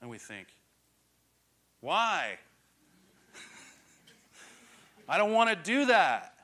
[0.00, 0.48] And we think,
[1.80, 2.38] why?
[5.08, 6.34] I don't want to do that,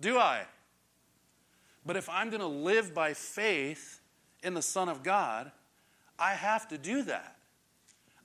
[0.00, 0.42] do I?
[1.86, 4.00] But if I'm going to live by faith
[4.42, 5.50] in the Son of God,
[6.18, 7.36] I have to do that.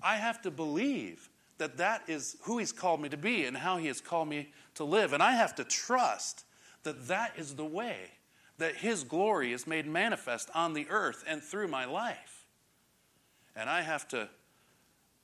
[0.02, 3.78] I have to believe that that is who He's called me to be and how
[3.78, 5.14] He has called me to live.
[5.14, 6.46] And I have to trust
[6.84, 7.98] that that is the way
[8.58, 12.46] that His glory is made manifest on the earth and through my life.
[13.56, 14.30] And I have to,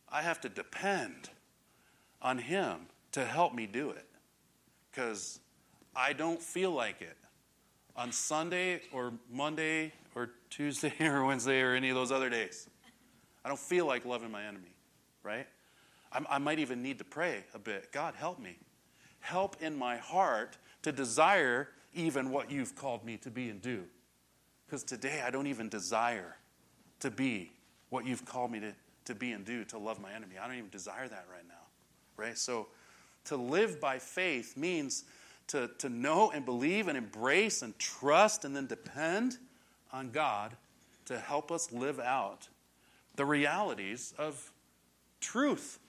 [0.09, 1.29] I have to depend
[2.21, 4.05] on Him to help me do it.
[4.91, 5.39] Because
[5.95, 7.17] I don't feel like it
[7.99, 12.69] on Sunday or Monday or Tuesday or Wednesday or any of those other days.
[13.43, 14.73] I don't feel like loving my enemy,
[15.21, 15.45] right?
[16.13, 17.91] I, I might even need to pray a bit.
[17.91, 18.57] God, help me.
[19.19, 23.83] Help in my heart to desire even what you've called me to be and do.
[24.65, 26.37] Because today I don't even desire
[27.01, 27.51] to be
[27.89, 28.73] what you've called me to,
[29.05, 30.35] to be and do, to love my enemy.
[30.41, 31.65] I don't even desire that right now,
[32.15, 32.37] right?
[32.37, 32.67] So
[33.25, 35.03] to live by faith means
[35.49, 39.37] to, to know and believe and embrace and trust and then depend
[39.91, 40.55] on God
[41.05, 42.47] to help us live out
[43.15, 44.51] the realities of
[45.19, 45.79] truth,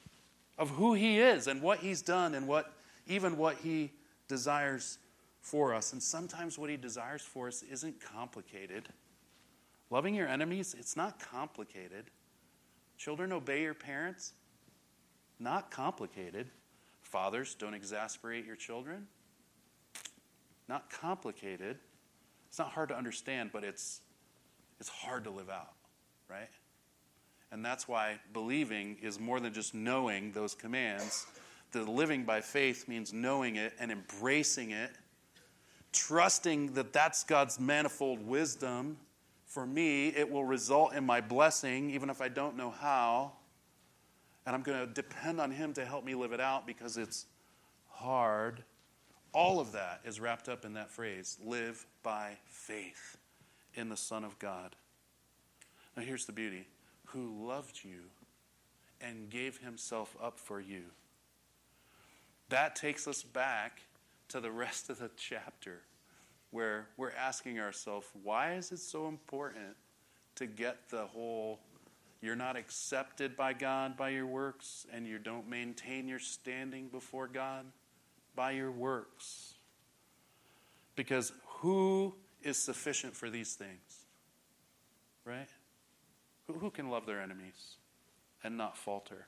[0.59, 2.73] of who He is and what He's done and what
[3.07, 3.93] even what He
[4.29, 4.99] desires
[5.43, 5.93] for us.
[5.93, 8.89] And sometimes what He desires for us isn't complicated.
[9.91, 12.07] Loving your enemies, it's not complicated.
[12.97, 14.33] Children, obey your parents.
[15.39, 16.49] Not complicated.
[17.03, 19.07] Fathers, don't exasperate your children.
[20.71, 21.79] Not complicated.
[22.49, 24.03] It's not hard to understand, but it's,
[24.79, 25.73] it's hard to live out,
[26.29, 26.49] right?
[27.51, 31.27] And that's why believing is more than just knowing those commands.
[31.73, 34.93] The living by faith means knowing it and embracing it,
[35.93, 38.97] trusting that that's God's manifold wisdom
[39.47, 43.33] for me, it will result in my blessing, even if I don't know how.
[44.47, 47.27] And I'm going to depend on Him to help me live it out because it's
[47.89, 48.63] hard.
[49.33, 53.17] All of that is wrapped up in that phrase live by faith
[53.75, 54.75] in the Son of God.
[55.97, 56.67] Now, here's the beauty
[57.07, 58.01] who loved you
[59.01, 60.83] and gave Himself up for you.
[62.49, 63.83] That takes us back
[64.29, 65.83] to the rest of the chapter
[66.51, 69.77] where we're asking ourselves, why is it so important
[70.35, 71.61] to get the whole
[72.23, 77.27] you're not accepted by God by your works and you don't maintain your standing before
[77.27, 77.65] God
[78.35, 79.55] by your works?
[80.97, 84.07] Because who is sufficient for these things?
[85.25, 85.49] Right?
[86.47, 87.77] Who, who can love their enemies
[88.43, 89.27] and not falter?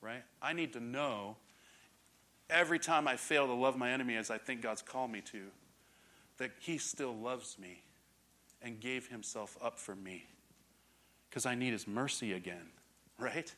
[0.00, 0.22] Right?
[0.42, 1.36] I need to know
[2.50, 5.42] every time I fail to love my enemy as I think God's called me to
[6.38, 7.82] that He still loves me
[8.62, 10.26] and gave Himself up for me.
[11.28, 12.68] Because I need His mercy again,
[13.18, 13.52] right?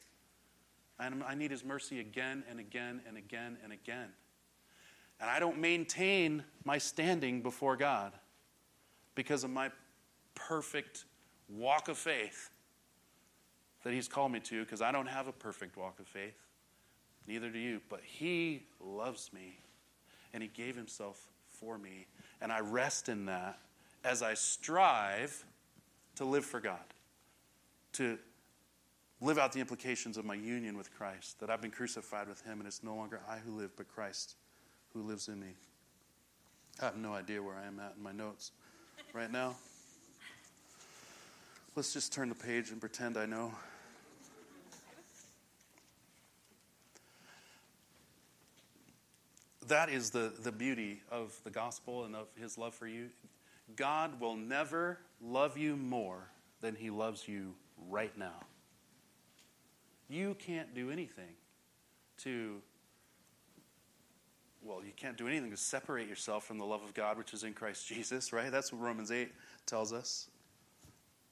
[0.99, 4.09] I need His mercy again and again and again and again.
[5.21, 8.12] And I don't maintain my standing before God
[9.14, 9.71] because of my
[10.35, 11.05] perfect
[11.49, 12.51] walk of faith
[13.85, 16.39] that He's called me to, because I don't have a perfect walk of faith.
[17.27, 17.81] Neither do you.
[17.89, 19.59] But He loves me,
[20.33, 22.07] and He gave Himself for me
[22.41, 23.59] and I rest in that
[24.05, 25.45] as I strive
[26.16, 26.79] to live for God,
[27.95, 28.18] to
[29.21, 32.59] live out the implications of my union with Christ, that I've been crucified with Him,
[32.61, 34.37] and it's no longer I who live, but Christ
[34.93, 35.55] who lives in me.
[36.80, 38.53] I have no idea where I am at in my notes
[39.12, 39.57] right now.
[41.76, 43.53] Let's just turn the page and pretend I know.
[49.70, 53.09] that is the, the beauty of the gospel and of his love for you.
[53.76, 56.28] God will never love you more
[56.61, 57.55] than he loves you
[57.88, 58.45] right now.
[60.09, 61.34] You can't do anything
[62.24, 62.57] to,
[64.63, 67.45] well, you can't do anything to separate yourself from the love of God which is
[67.45, 68.51] in Christ Jesus, right?
[68.51, 69.31] That's what Romans 8
[69.67, 70.29] tells us.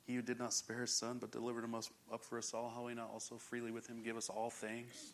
[0.07, 2.83] He who did not spare his son, but delivered him up for us all, how
[2.83, 5.13] will he not also freely with him give us all things?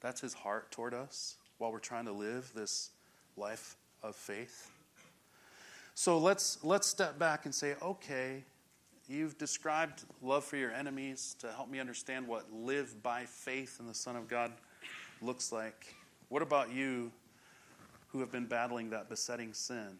[0.00, 2.90] That's his heart toward us while we're trying to live this
[3.36, 4.70] life of faith.
[5.94, 8.42] So let's let's step back and say, okay,
[9.06, 13.86] you've described love for your enemies to help me understand what live by faith in
[13.86, 14.52] the Son of God
[15.20, 15.94] looks like.
[16.30, 17.12] What about you
[18.12, 19.98] who have been battling that besetting sin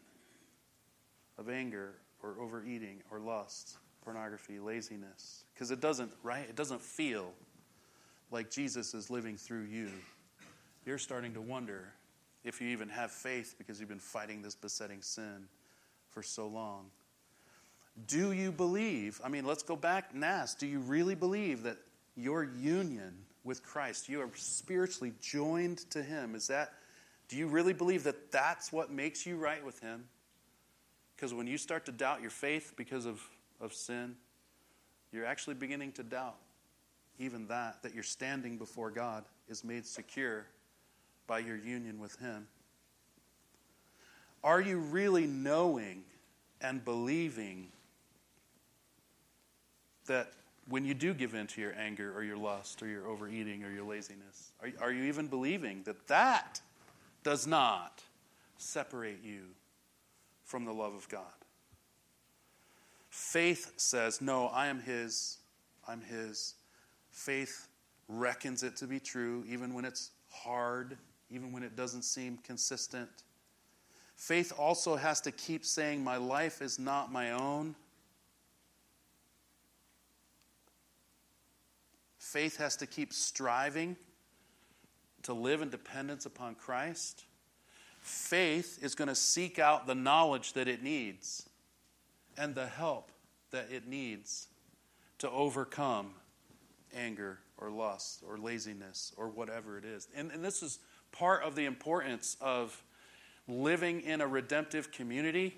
[1.39, 5.45] of anger or overeating or lust, pornography, laziness?
[5.55, 6.47] Because it doesn't, right?
[6.49, 7.33] It doesn't feel
[8.31, 9.91] like Jesus is living through you
[10.87, 11.93] you're starting to wonder
[12.45, 15.47] if you even have faith because you've been fighting this besetting sin
[16.09, 16.87] for so long.
[18.07, 19.21] Do you believe?
[19.23, 21.77] I mean, let's go back and ask do you really believe that
[22.17, 26.35] your union with Christ, you are spiritually joined to Him?
[26.35, 26.73] Is that,
[27.31, 30.05] do you really believe that that's what makes you right with Him?
[31.15, 33.23] Because when you start to doubt your faith because of,
[33.61, 34.17] of sin,
[35.13, 36.35] you're actually beginning to doubt
[37.21, 40.47] even that, that your standing before God is made secure
[41.29, 42.49] by your union with Him?
[44.43, 46.03] Are you really knowing
[46.61, 47.69] and believing
[50.07, 50.33] that
[50.69, 53.71] when you do give in to your anger or your lust or your overeating or
[53.71, 56.61] your laziness, are, are you even believing that that
[57.23, 58.03] does not
[58.57, 59.43] separate you
[60.45, 61.23] from the love of God?
[63.09, 65.39] Faith says, No, I am His,
[65.87, 66.55] I'm His,
[67.11, 67.69] Faith
[68.09, 70.97] reckons it to be true, even when it's hard,
[71.31, 73.09] even when it doesn't seem consistent.
[74.17, 77.75] Faith also has to keep saying, My life is not my own.
[82.19, 83.97] Faith has to keep striving
[85.23, 87.25] to live in dependence upon Christ.
[88.01, 91.49] Faith is going to seek out the knowledge that it needs
[92.39, 93.13] and the help
[93.51, 94.49] that it needs
[95.19, 96.13] to overcome
[96.97, 100.09] anger or lust or laziness or whatever it is.
[100.15, 100.79] And, and this is
[101.13, 102.83] part of the importance of
[103.47, 105.57] living in a redemptive community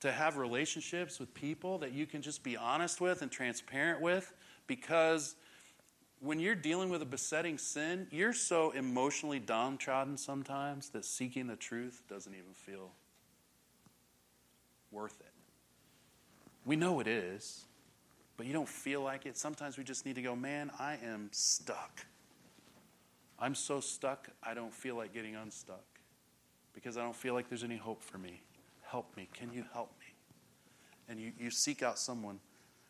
[0.00, 4.32] to have relationships with people that you can just be honest with and transparent with
[4.66, 5.36] because
[6.20, 11.56] when you're dealing with a besetting sin, you're so emotionally downtrodden sometimes that seeking the
[11.56, 12.90] truth doesn't even feel
[14.90, 15.32] worth it.
[16.64, 17.64] We know it is,
[18.36, 19.36] but you don't feel like it.
[19.36, 22.04] Sometimes we just need to go, man, I am stuck.
[23.38, 25.84] I'm so stuck, I don't feel like getting unstuck
[26.72, 28.40] because I don't feel like there's any hope for me.
[28.82, 29.28] Help me.
[29.32, 30.14] Can you help me?
[31.08, 32.40] And you, you seek out someone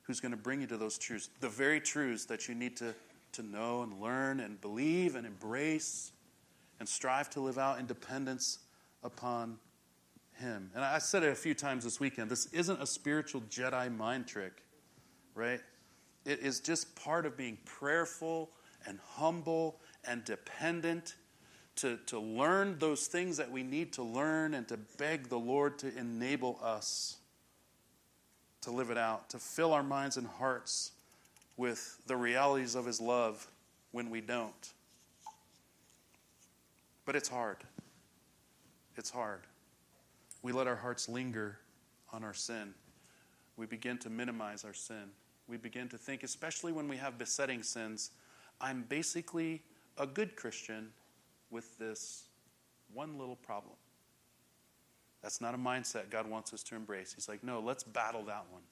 [0.03, 2.95] who's going to bring you to those truths, the very truths that you need to
[3.37, 6.13] to know and learn and believe and embrace
[6.79, 8.59] and strive to live out in dependence
[9.03, 9.59] upon
[10.35, 10.71] Him.
[10.75, 14.27] And I said it a few times this weekend this isn't a spiritual Jedi mind
[14.27, 14.63] trick,
[15.35, 15.61] right?
[16.25, 18.51] It is just part of being prayerful
[18.87, 21.15] and humble and dependent
[21.77, 25.79] to, to learn those things that we need to learn and to beg the Lord
[25.81, 27.17] to enable us
[28.63, 30.91] to live it out, to fill our minds and hearts
[31.57, 33.47] with the realities of His love
[33.93, 34.73] when we don't.
[37.05, 37.59] But it's hard.
[38.97, 39.41] It's hard.
[40.43, 41.59] We let our hearts linger
[42.13, 42.75] on our sin.
[43.57, 45.11] We begin to minimize our sin.
[45.49, 48.11] We begin to think, especially when we have besetting sins,
[48.61, 49.63] I'm basically
[49.99, 50.91] a good Christian
[51.51, 52.25] with this
[52.93, 53.75] one little problem.
[55.23, 57.13] That's not a mindset God wants us to embrace.
[57.15, 58.63] He's like, no, let's battle that one.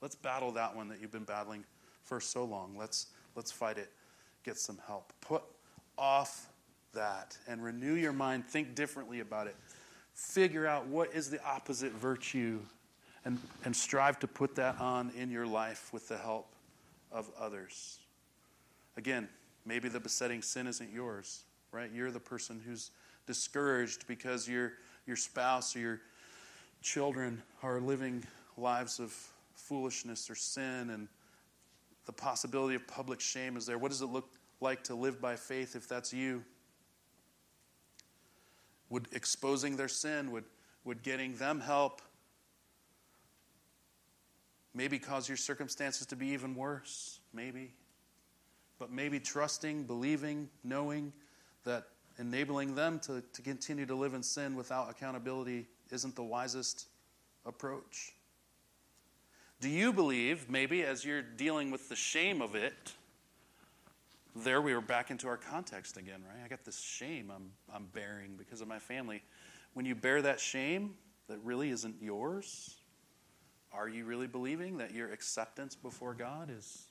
[0.00, 1.64] Let's battle that one that you've been battling
[2.06, 2.74] for so long.
[2.78, 3.90] Let's, let's fight it.
[4.44, 5.12] Get some help.
[5.20, 5.42] Put
[5.98, 6.48] off
[6.94, 8.46] that and renew your mind.
[8.46, 9.56] Think differently about it.
[10.14, 12.60] Figure out what is the opposite virtue
[13.24, 16.46] and, and strive to put that on in your life with the help
[17.10, 17.98] of others.
[18.96, 19.28] Again,
[19.66, 21.42] maybe the besetting sin isn't yours,
[21.72, 21.90] right?
[21.92, 22.92] You're the person who's
[23.26, 24.74] discouraged because your,
[25.06, 26.00] your spouse or your
[26.82, 28.24] children are living
[28.56, 29.12] lives of
[29.54, 31.08] foolishness or sin and
[32.06, 33.78] the possibility of public shame is there.
[33.78, 34.28] What does it look
[34.60, 36.44] like to live by faith if that's you?
[38.88, 40.44] Would exposing their sin, would,
[40.84, 42.00] would getting them help
[44.72, 47.20] maybe cause your circumstances to be even worse?
[47.34, 47.74] Maybe.
[48.78, 51.12] But maybe trusting, believing, knowing
[51.64, 51.88] that
[52.18, 56.86] enabling them to, to continue to live in sin without accountability isn't the wisest
[57.44, 58.15] approach.
[59.60, 62.92] Do you believe, maybe as you're dealing with the shame of it,
[64.34, 66.44] there we are back into our context again, right?
[66.44, 69.22] I got this shame I'm, I'm bearing because of my family.
[69.72, 70.94] When you bear that shame
[71.28, 72.76] that really isn't yours,
[73.72, 76.84] are you really believing that your acceptance before God is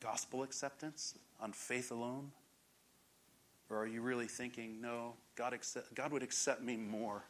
[0.00, 2.32] gospel acceptance on faith alone?
[3.70, 7.24] Or are you really thinking, no, God, accept, God would accept me more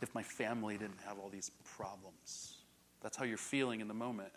[0.00, 2.63] if my family didn't have all these problems?
[3.04, 4.32] That's how you're feeling in the moment.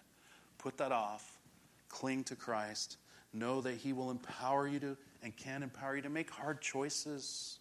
[0.57, 1.39] Put that off.
[1.87, 2.97] Cling to Christ.
[3.31, 7.59] Know that He will empower you to and can empower you to make hard choices,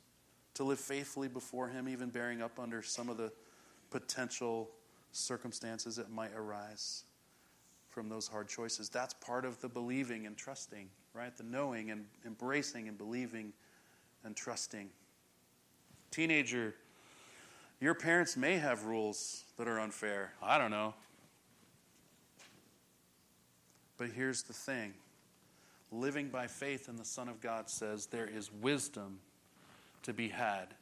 [0.54, 3.32] to live faithfully before Him, even bearing up under some of the
[3.90, 4.68] potential
[5.12, 7.04] circumstances that might arise
[7.88, 8.88] from those hard choices.
[8.88, 11.34] That's part of the believing and trusting, right?
[11.36, 13.52] The knowing and embracing and believing
[14.24, 14.90] and trusting.
[16.10, 16.74] Teenager,
[17.80, 20.32] your parents may have rules that are unfair.
[20.42, 20.94] I don't know.
[23.98, 24.94] But here's the thing
[25.92, 29.20] living by faith in the Son of God says there is wisdom
[30.02, 30.74] to be had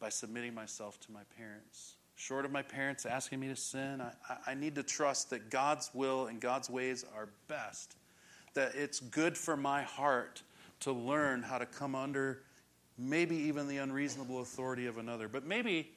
[0.00, 1.96] by submitting myself to my parents.
[2.16, 4.12] Short of my parents asking me to sin, I,
[4.46, 7.96] I need to trust that God's will and God's ways are best.
[8.54, 10.42] That it's good for my heart
[10.80, 12.42] to learn how to come under
[12.96, 15.28] maybe even the unreasonable authority of another.
[15.28, 15.90] But maybe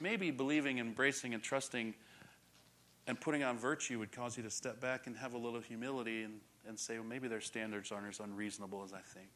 [0.00, 1.94] maybe believing, embracing, and trusting
[3.06, 6.22] and putting on virtue would cause you to step back and have a little humility
[6.22, 9.30] and, and say, well, maybe their standards aren't as unreasonable as I think.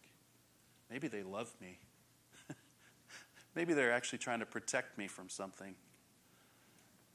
[0.91, 1.79] Maybe they love me.
[3.55, 5.75] maybe they're actually trying to protect me from something.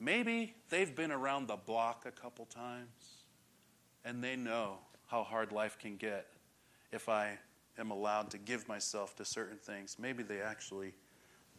[0.00, 3.24] Maybe they've been around the block a couple times
[4.04, 6.26] and they know how hard life can get.
[6.92, 7.38] if I
[7.78, 9.96] am allowed to give myself to certain things.
[9.98, 10.94] Maybe they actually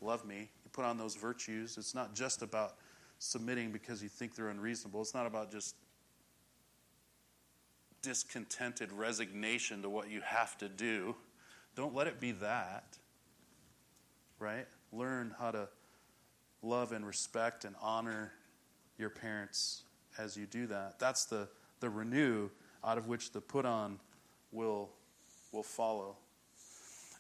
[0.02, 0.50] love me.
[0.68, 1.78] You put on those virtues.
[1.78, 2.76] It's not just about
[3.20, 5.00] submitting because you think they're unreasonable.
[5.00, 5.76] It's not about just
[8.02, 11.16] discontented resignation to what you have to do.
[11.78, 12.98] Don't let it be that.
[14.40, 14.68] Right?
[14.92, 15.70] Learn how to
[16.62, 18.34] love and respect and honor
[18.98, 19.84] your parents
[20.18, 21.00] as you do that.
[21.00, 21.48] That's the,
[21.80, 22.50] the renew
[22.84, 24.02] out of which the put on
[24.52, 24.90] will,
[25.54, 26.18] will follow.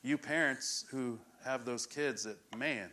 [0.03, 2.91] You parents who have those kids that, man,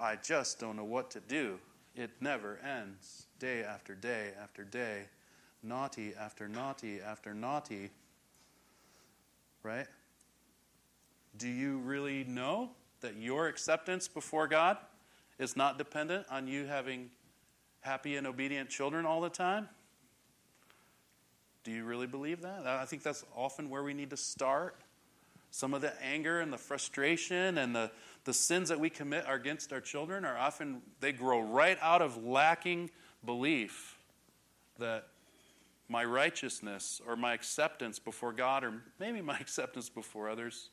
[0.00, 1.58] I just don't know what to do.
[1.94, 5.02] It never ends, day after day after day,
[5.62, 7.90] naughty after naughty after naughty.
[9.62, 9.86] Right?
[11.36, 12.70] Do you really know
[13.02, 14.78] that your acceptance before God
[15.38, 17.10] is not dependent on you having
[17.80, 19.68] happy and obedient children all the time?
[21.62, 22.66] Do you really believe that?
[22.66, 24.76] I think that's often where we need to start.
[25.50, 27.90] Some of the anger and the frustration and the,
[28.24, 32.02] the sins that we commit are against our children are often, they grow right out
[32.02, 32.90] of lacking
[33.24, 33.98] belief
[34.78, 35.08] that
[35.88, 40.70] my righteousness or my acceptance before God or maybe my acceptance before others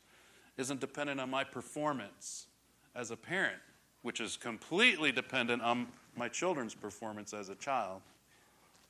[0.57, 2.47] isn't dependent on my performance
[2.95, 3.59] as a parent,
[4.01, 8.01] which is completely dependent on my children's performance as a child,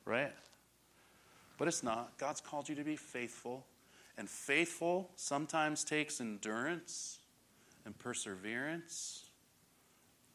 [0.04, 0.32] right?
[1.58, 2.16] But it's not.
[2.18, 3.64] God's called you to be faithful.
[4.16, 7.17] And faithful sometimes takes endurance
[7.88, 9.24] and perseverance.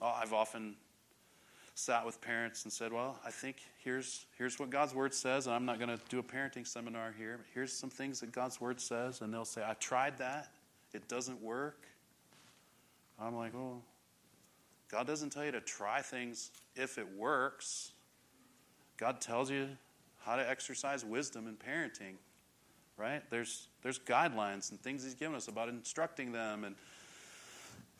[0.01, 0.75] Oh, I've often
[1.75, 5.45] sat with parents and said, Well, I think here's, here's what God's Word says.
[5.45, 8.31] And I'm not going to do a parenting seminar here, but here's some things that
[8.31, 9.21] God's Word says.
[9.21, 10.49] And they'll say, I tried that,
[10.93, 11.85] it doesn't work.
[13.19, 13.83] I'm like, Oh,
[14.89, 17.91] God doesn't tell you to try things if it works.
[18.97, 19.69] God tells you
[20.25, 22.15] how to exercise wisdom in parenting,
[22.97, 23.21] right?
[23.29, 26.75] There's, there's guidelines and things He's given us about instructing them and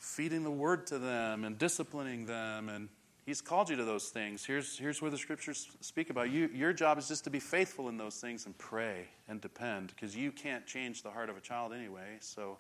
[0.03, 2.69] feeding the word to them and disciplining them.
[2.69, 2.89] And
[3.25, 4.43] He's called you to those things.
[4.43, 6.49] Here's, here's where the scriptures speak about you.
[6.53, 10.15] Your job is just to be faithful in those things and pray and depend because
[10.15, 12.17] you can't change the heart of a child anyway.
[12.19, 12.57] So,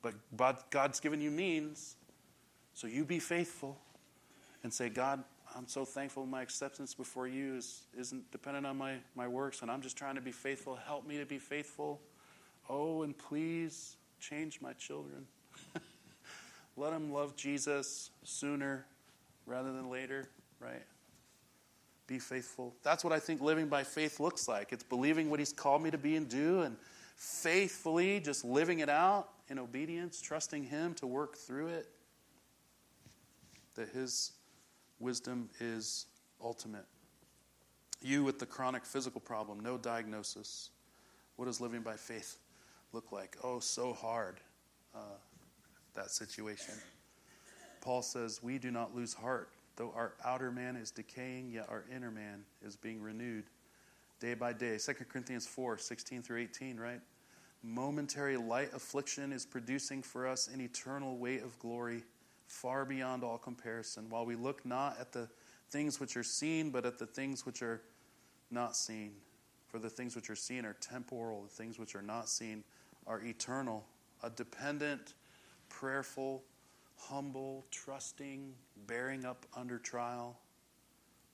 [0.00, 1.96] but, God's given you means.
[2.72, 3.76] So you be faithful
[4.62, 5.24] and say, God,
[5.56, 9.70] I'm so thankful my acceptance before you is, isn't dependent on my, my works, and
[9.70, 10.76] I'm just trying to be faithful.
[10.76, 12.00] Help me to be faithful.
[12.68, 15.26] Oh, and please change my children.
[16.80, 18.86] Let them love Jesus sooner
[19.44, 20.82] rather than later, right?
[22.06, 22.74] Be faithful.
[22.82, 24.72] That's what I think living by faith looks like.
[24.72, 26.78] It's believing what He's called me to be and do, and
[27.16, 31.86] faithfully just living it out in obedience, trusting Him to work through it.
[33.74, 34.32] That His
[35.00, 36.06] Wisdom is
[36.42, 36.86] ultimate.
[38.00, 40.70] You with the chronic physical problem, no diagnosis.
[41.36, 42.38] What does living by faith
[42.94, 43.36] look like?
[43.44, 44.40] Oh, so hard,
[44.94, 45.18] uh,
[45.94, 46.74] that situation.
[47.80, 49.50] Paul says, We do not lose heart.
[49.76, 53.44] Though our outer man is decaying, yet our inner man is being renewed
[54.20, 54.78] day by day.
[54.78, 57.00] 2 Corinthians 4 16 through 18, right?
[57.62, 62.04] Momentary light affliction is producing for us an eternal weight of glory
[62.46, 65.28] far beyond all comparison, while we look not at the
[65.70, 67.80] things which are seen, but at the things which are
[68.50, 69.12] not seen.
[69.68, 72.64] For the things which are seen are temporal, the things which are not seen
[73.06, 73.84] are eternal.
[74.22, 75.14] A dependent,
[75.80, 76.42] prayerful,
[76.98, 78.52] humble, trusting,
[78.86, 80.38] bearing up under trial.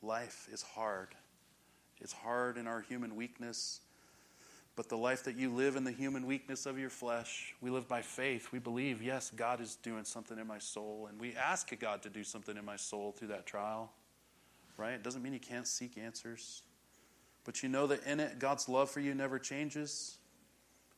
[0.02, 1.08] Life is hard.
[2.00, 3.80] It's hard in our human weakness.
[4.76, 7.88] But the life that you live in the human weakness of your flesh, we live
[7.88, 8.52] by faith.
[8.52, 11.08] We believe, yes, God is doing something in my soul.
[11.10, 13.90] And we ask God to do something in my soul through that trial,
[14.76, 14.92] right?
[14.92, 16.62] It doesn't mean you can't seek answers.
[17.44, 20.18] But you know that in it, God's love for you never changes.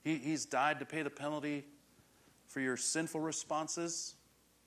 [0.04, 1.64] He, he's died to pay the penalty
[2.48, 4.16] for your sinful responses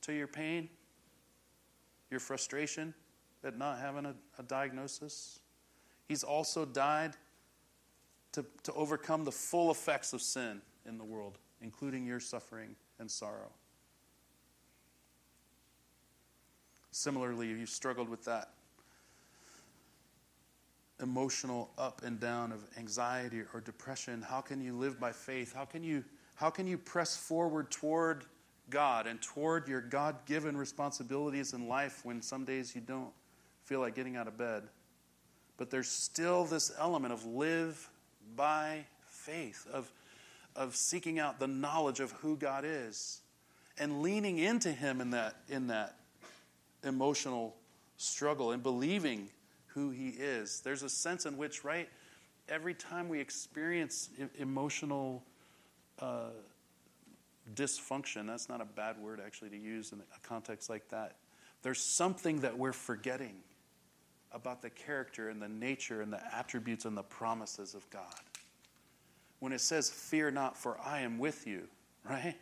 [0.02, 0.70] to your pain,
[2.10, 2.94] your frustration
[3.44, 5.40] at not having a, a diagnosis.
[6.08, 7.16] He's also died
[8.34, 13.10] to, to overcome the full effects of sin in the world, including your suffering and
[13.10, 13.52] sorrow.
[16.92, 18.52] Similarly, you've struggled with that
[21.02, 25.54] emotional up and down of anxiety or depression, how can you live by faith?
[25.54, 26.04] How can you,
[26.42, 28.26] how can you press forward toward
[28.72, 33.12] God and toward your God given responsibilities in life when some days you don't
[33.66, 34.64] feel like getting out of bed?
[35.58, 37.88] But there's still this element of live
[38.36, 39.92] by faith, of,
[40.56, 43.22] of seeking out the knowledge of who God is
[43.78, 45.98] and leaning into Him in that, in that
[46.84, 47.56] emotional
[47.98, 49.30] struggle and believing
[49.68, 50.62] who He is.
[50.62, 51.88] There's a sense in which, right,
[52.50, 55.22] every time we experience emotional
[56.02, 56.30] uh,
[57.54, 58.28] dysfunction.
[58.28, 61.18] That's not a bad word actually to use in a context like that.
[61.62, 63.36] There's something that we're forgetting
[64.32, 68.04] about the character and the nature and the attributes and the promises of God.
[69.39, 71.68] When it says, Fear not, for I am with you,
[72.10, 72.36] right?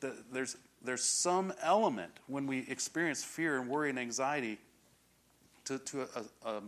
[0.00, 4.58] The, there's, there's some element when we experience fear and worry and anxiety
[5.64, 6.62] to, to a, a,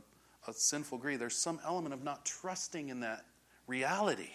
[0.48, 3.24] a sinful degree, there's some element of not trusting in that
[3.66, 4.30] reality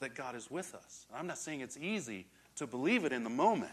[0.00, 1.06] that God is with us.
[1.14, 2.26] I'm not saying it's easy
[2.56, 3.72] to believe it in the moment,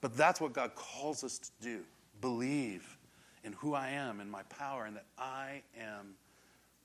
[0.00, 1.80] but that's what God calls us to do
[2.20, 2.96] believe
[3.44, 6.14] in who I am and my power and that I am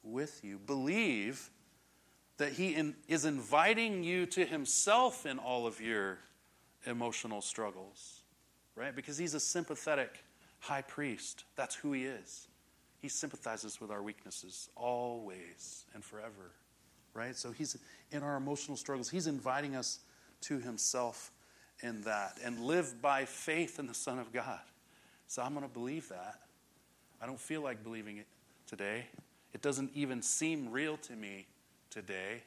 [0.04, 0.60] with you.
[0.66, 1.50] Believe
[2.38, 6.18] that He in, is inviting you to Himself in all of your
[6.86, 8.22] emotional struggles,
[8.76, 8.96] right?
[8.96, 10.24] Because He's a sympathetic
[10.60, 11.46] high priest.
[11.56, 12.48] That's who He is.
[13.00, 16.52] He sympathizes with our weaknesses always and forever,
[17.14, 17.36] right?
[17.36, 17.78] So He's
[18.12, 20.00] in our emotional struggles, He's inviting us
[20.42, 21.32] to Himself
[21.82, 24.60] in that and live by faith in the Son of God.
[25.28, 26.40] So I'm going to believe that.
[27.22, 28.28] I don't feel like believing it
[28.66, 29.06] today.
[29.54, 31.48] It doesn't even seem real to me
[31.90, 32.44] today,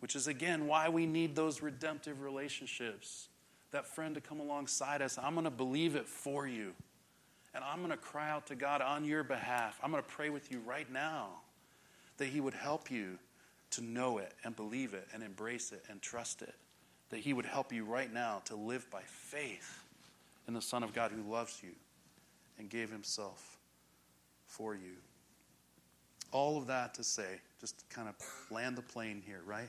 [0.00, 3.28] which is again why we need those redemptive relationships.
[3.72, 5.16] That friend to come alongside us.
[5.16, 6.72] I'm going to believe it for you.
[7.54, 9.78] And I'm going to cry out to God on your behalf.
[9.82, 11.28] I'm going to pray with you right now
[12.16, 13.18] that He would help you
[13.70, 16.54] to know it and believe it and embrace it and trust it.
[17.10, 19.84] That He would help you right now to live by faith
[20.46, 21.70] in the Son of God who loves you
[22.58, 23.58] and gave Himself
[24.46, 24.96] for you.
[26.32, 28.14] All of that to say, just to kind of
[28.50, 29.68] land the plane here, right?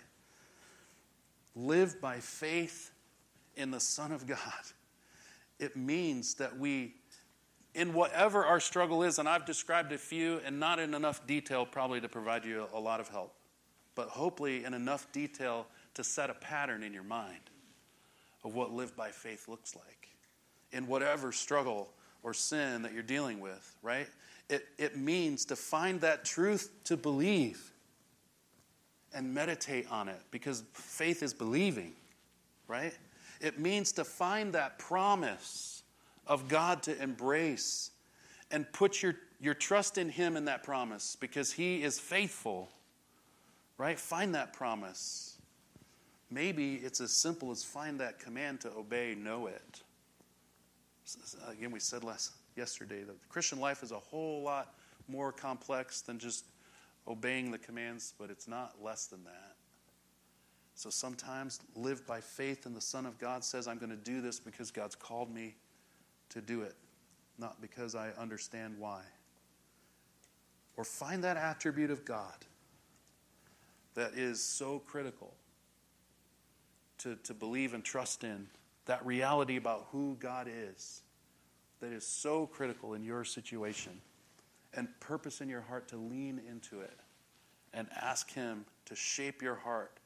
[1.56, 2.92] Live by faith
[3.56, 4.38] in the Son of God.
[5.60, 6.96] It means that we,
[7.76, 11.66] in whatever our struggle is, and I've described a few and not in enough detail
[11.66, 13.34] probably to provide you a lot of help,
[13.96, 17.50] but hopefully in enough detail to set a pattern in your mind
[18.44, 20.10] of what live by faith looks like.
[20.72, 21.90] In whatever struggle
[22.24, 24.08] or sin that you're dealing with, right?
[24.50, 27.72] It, it means to find that truth to believe
[29.14, 31.94] and meditate on it because faith is believing,
[32.68, 32.98] right?
[33.42, 35.84] It means to find that promise
[36.28, 37.92] of God to embrace
[38.52, 42.70] and put your, your trust in Him in that promise because He is faithful,
[43.82, 44.00] right?
[44.00, 45.40] Find that promise.
[46.30, 49.82] Maybe it's as simple as find that command to obey, know it.
[51.50, 53.02] Again, we said last yesterday.
[53.02, 54.76] That the Christian life is a whole lot
[55.08, 56.46] more complex than just
[57.08, 59.56] obeying the commands, but it's not less than that.
[60.76, 64.22] So sometimes live by faith and the Son of God says, I'm going to do
[64.22, 65.56] this because God's called me
[66.30, 66.76] to do it,
[67.40, 69.02] not because I understand why.
[70.78, 72.46] Or find that attribute of God
[73.96, 75.34] that is so critical
[77.00, 78.48] to, to believe and trust in,
[78.86, 81.02] that reality about who God is
[81.80, 84.00] that is so critical in your situation
[84.74, 86.98] and purpose in your heart to lean into it
[87.74, 89.98] and ask Him to shape your heart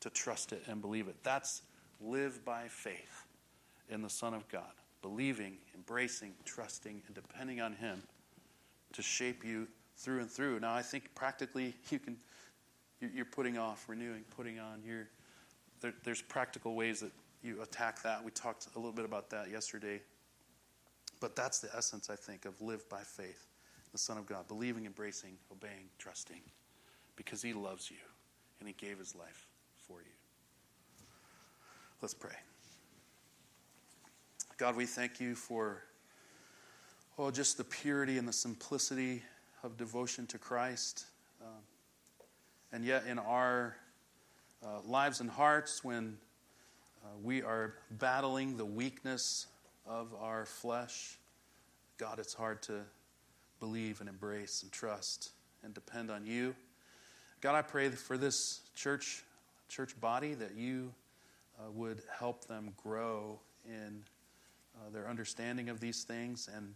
[0.00, 1.16] to trust it and believe it.
[1.22, 1.62] That's
[2.00, 3.24] live by faith
[3.88, 4.72] in the Son of God,
[5.02, 8.02] believing, embracing, trusting, and depending on Him
[8.92, 9.66] to shape you
[9.96, 10.60] through and through.
[10.60, 12.16] Now, I think practically you can,
[13.00, 14.82] you're putting off, renewing, putting on.
[14.84, 15.08] You're,
[15.80, 18.24] there, there's practical ways that you attack that.
[18.24, 20.00] We talked a little bit about that yesterday
[21.20, 23.46] but that's the essence, I think, of live by faith,
[23.92, 26.42] the Son of God, believing, embracing, obeying, trusting,
[27.16, 27.96] because He loves you
[28.58, 29.46] and He gave His life
[29.86, 30.12] for you.
[32.02, 32.36] Let's pray.
[34.58, 35.82] God, we thank you for,
[37.18, 39.22] oh, just the purity and the simplicity
[39.62, 41.06] of devotion to Christ.
[41.40, 41.62] Um,
[42.72, 43.76] and yet, in our
[44.64, 46.16] uh, lives and hearts, when
[47.04, 49.46] uh, we are battling the weakness
[49.86, 51.16] of our flesh,
[51.98, 52.80] God, it's hard to
[53.60, 55.30] believe and embrace and trust
[55.62, 56.54] and depend on you.
[57.40, 59.22] God, I pray for this church
[59.68, 60.92] church body that you
[61.58, 64.02] uh, would help them grow in
[64.76, 66.74] uh, their understanding of these things and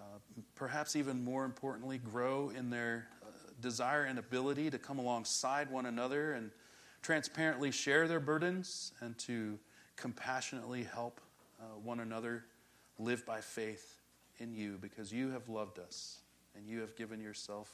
[0.00, 0.18] uh,
[0.54, 3.06] perhaps even more importantly, grow in their
[3.62, 6.50] desire and ability to come alongside one another and
[7.00, 9.58] transparently share their burdens and to
[9.96, 11.20] compassionately help
[11.60, 12.44] uh, one another
[12.98, 14.00] live by faith
[14.38, 16.18] in you because you have loved us
[16.54, 17.70] and you have given yourself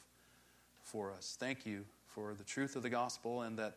[0.82, 1.36] for us.
[1.38, 3.76] Thank you for the truth of the gospel and that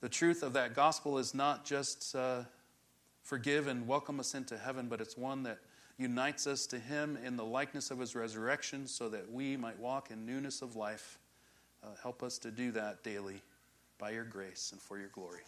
[0.00, 2.42] the truth of that gospel is not just uh,
[3.22, 5.58] forgive and welcome us into heaven, but it's one that
[5.96, 10.10] unites us to Him in the likeness of His resurrection so that we might walk
[10.10, 11.18] in newness of life.
[11.82, 13.42] Uh, help us to do that daily
[13.98, 15.40] by your grace and for your glory.